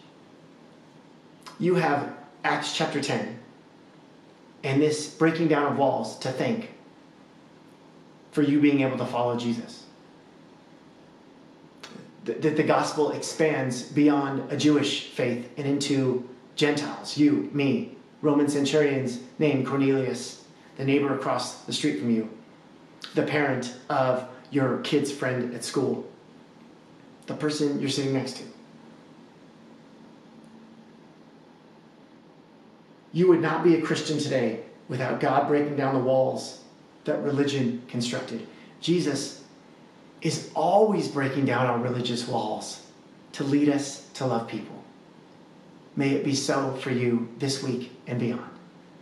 you 1.58 1.74
have 1.74 2.14
Acts 2.44 2.76
chapter 2.76 3.00
10 3.00 3.38
and 4.62 4.80
this 4.80 5.08
breaking 5.08 5.48
down 5.48 5.72
of 5.72 5.78
walls 5.78 6.18
to 6.20 6.30
thank 6.30 6.72
for 8.30 8.42
you 8.42 8.60
being 8.60 8.82
able 8.82 8.98
to 8.98 9.06
follow 9.06 9.36
Jesus. 9.36 9.84
That 12.28 12.56
the 12.56 12.62
gospel 12.62 13.12
expands 13.12 13.82
beyond 13.82 14.52
a 14.52 14.56
Jewish 14.56 15.08
faith 15.08 15.50
and 15.56 15.66
into 15.66 16.28
Gentiles, 16.56 17.16
you, 17.16 17.48
me, 17.54 17.96
Roman 18.20 18.48
centurions 18.48 19.20
named 19.38 19.66
Cornelius, 19.66 20.44
the 20.76 20.84
neighbor 20.84 21.14
across 21.14 21.62
the 21.62 21.72
street 21.72 22.00
from 22.00 22.10
you, 22.10 22.28
the 23.14 23.22
parent 23.22 23.74
of 23.88 24.28
your 24.50 24.78
kid's 24.80 25.10
friend 25.10 25.54
at 25.54 25.64
school, 25.64 26.06
the 27.26 27.34
person 27.34 27.80
you're 27.80 27.88
sitting 27.88 28.12
next 28.12 28.36
to. 28.36 28.42
You 33.12 33.28
would 33.28 33.40
not 33.40 33.64
be 33.64 33.76
a 33.76 33.82
Christian 33.82 34.18
today 34.18 34.60
without 34.88 35.18
God 35.18 35.48
breaking 35.48 35.76
down 35.76 35.94
the 35.94 36.00
walls 36.00 36.62
that 37.04 37.22
religion 37.22 37.82
constructed. 37.88 38.46
Jesus 38.80 39.37
is 40.20 40.50
always 40.54 41.08
breaking 41.08 41.46
down 41.46 41.66
our 41.66 41.78
religious 41.78 42.26
walls 42.26 42.84
to 43.32 43.44
lead 43.44 43.68
us 43.68 44.08
to 44.14 44.26
love 44.26 44.48
people. 44.48 44.82
May 45.96 46.10
it 46.10 46.24
be 46.24 46.34
so 46.34 46.74
for 46.76 46.90
you 46.90 47.28
this 47.38 47.62
week 47.62 47.92
and 48.06 48.18
beyond. 48.18 48.50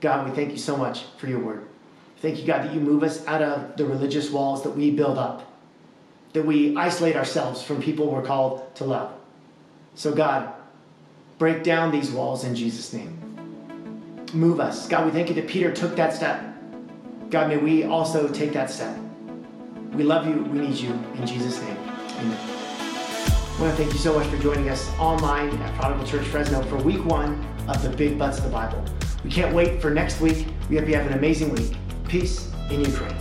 God, 0.00 0.28
we 0.28 0.34
thank 0.34 0.50
you 0.50 0.58
so 0.58 0.76
much 0.76 1.04
for 1.18 1.26
your 1.26 1.40
word. 1.40 1.66
Thank 2.20 2.38
you, 2.38 2.46
God, 2.46 2.64
that 2.64 2.74
you 2.74 2.80
move 2.80 3.02
us 3.02 3.26
out 3.26 3.42
of 3.42 3.76
the 3.76 3.84
religious 3.84 4.30
walls 4.30 4.62
that 4.62 4.70
we 4.70 4.90
build 4.90 5.18
up 5.18 5.46
that 6.36 6.44
we 6.44 6.76
isolate 6.76 7.16
ourselves 7.16 7.62
from 7.62 7.80
people 7.80 8.10
we're 8.10 8.20
called 8.20 8.74
to 8.74 8.84
love. 8.84 9.10
So, 9.94 10.14
God, 10.14 10.52
break 11.38 11.62
down 11.62 11.90
these 11.90 12.10
walls 12.10 12.44
in 12.44 12.54
Jesus' 12.54 12.92
name. 12.92 14.26
Move 14.34 14.60
us. 14.60 14.86
God, 14.86 15.06
we 15.06 15.12
thank 15.12 15.30
you 15.30 15.34
that 15.36 15.48
Peter 15.48 15.72
took 15.72 15.96
that 15.96 16.12
step. 16.12 16.44
God, 17.30 17.48
may 17.48 17.56
we 17.56 17.84
also 17.84 18.28
take 18.28 18.52
that 18.52 18.70
step. 18.70 18.98
We 19.96 20.04
love 20.04 20.26
you. 20.26 20.42
We 20.42 20.58
need 20.58 20.76
you. 20.76 20.92
In 20.92 21.26
Jesus' 21.26 21.58
name. 21.62 21.78
Amen. 22.18 22.38
I 22.38 23.56
want 23.58 23.74
to 23.74 23.76
thank 23.78 23.94
you 23.94 23.98
so 23.98 24.12
much 24.12 24.26
for 24.26 24.36
joining 24.36 24.68
us 24.68 24.90
online 24.98 25.48
at 25.48 25.74
Prodigal 25.80 26.06
Church 26.06 26.26
Fresno 26.26 26.62
for 26.64 26.76
week 26.76 27.02
one 27.06 27.42
of 27.66 27.82
the 27.82 27.88
Big 27.88 28.18
Butts 28.18 28.36
of 28.36 28.44
the 28.44 28.50
Bible. 28.50 28.84
We 29.24 29.30
can't 29.30 29.54
wait 29.54 29.80
for 29.80 29.88
next 29.88 30.20
week. 30.20 30.48
We 30.68 30.76
hope 30.76 30.86
you 30.86 30.96
have 30.96 31.06
an 31.06 31.14
amazing 31.14 31.48
week. 31.48 31.74
Peace 32.08 32.52
in 32.70 32.84
Ukraine. 32.84 33.16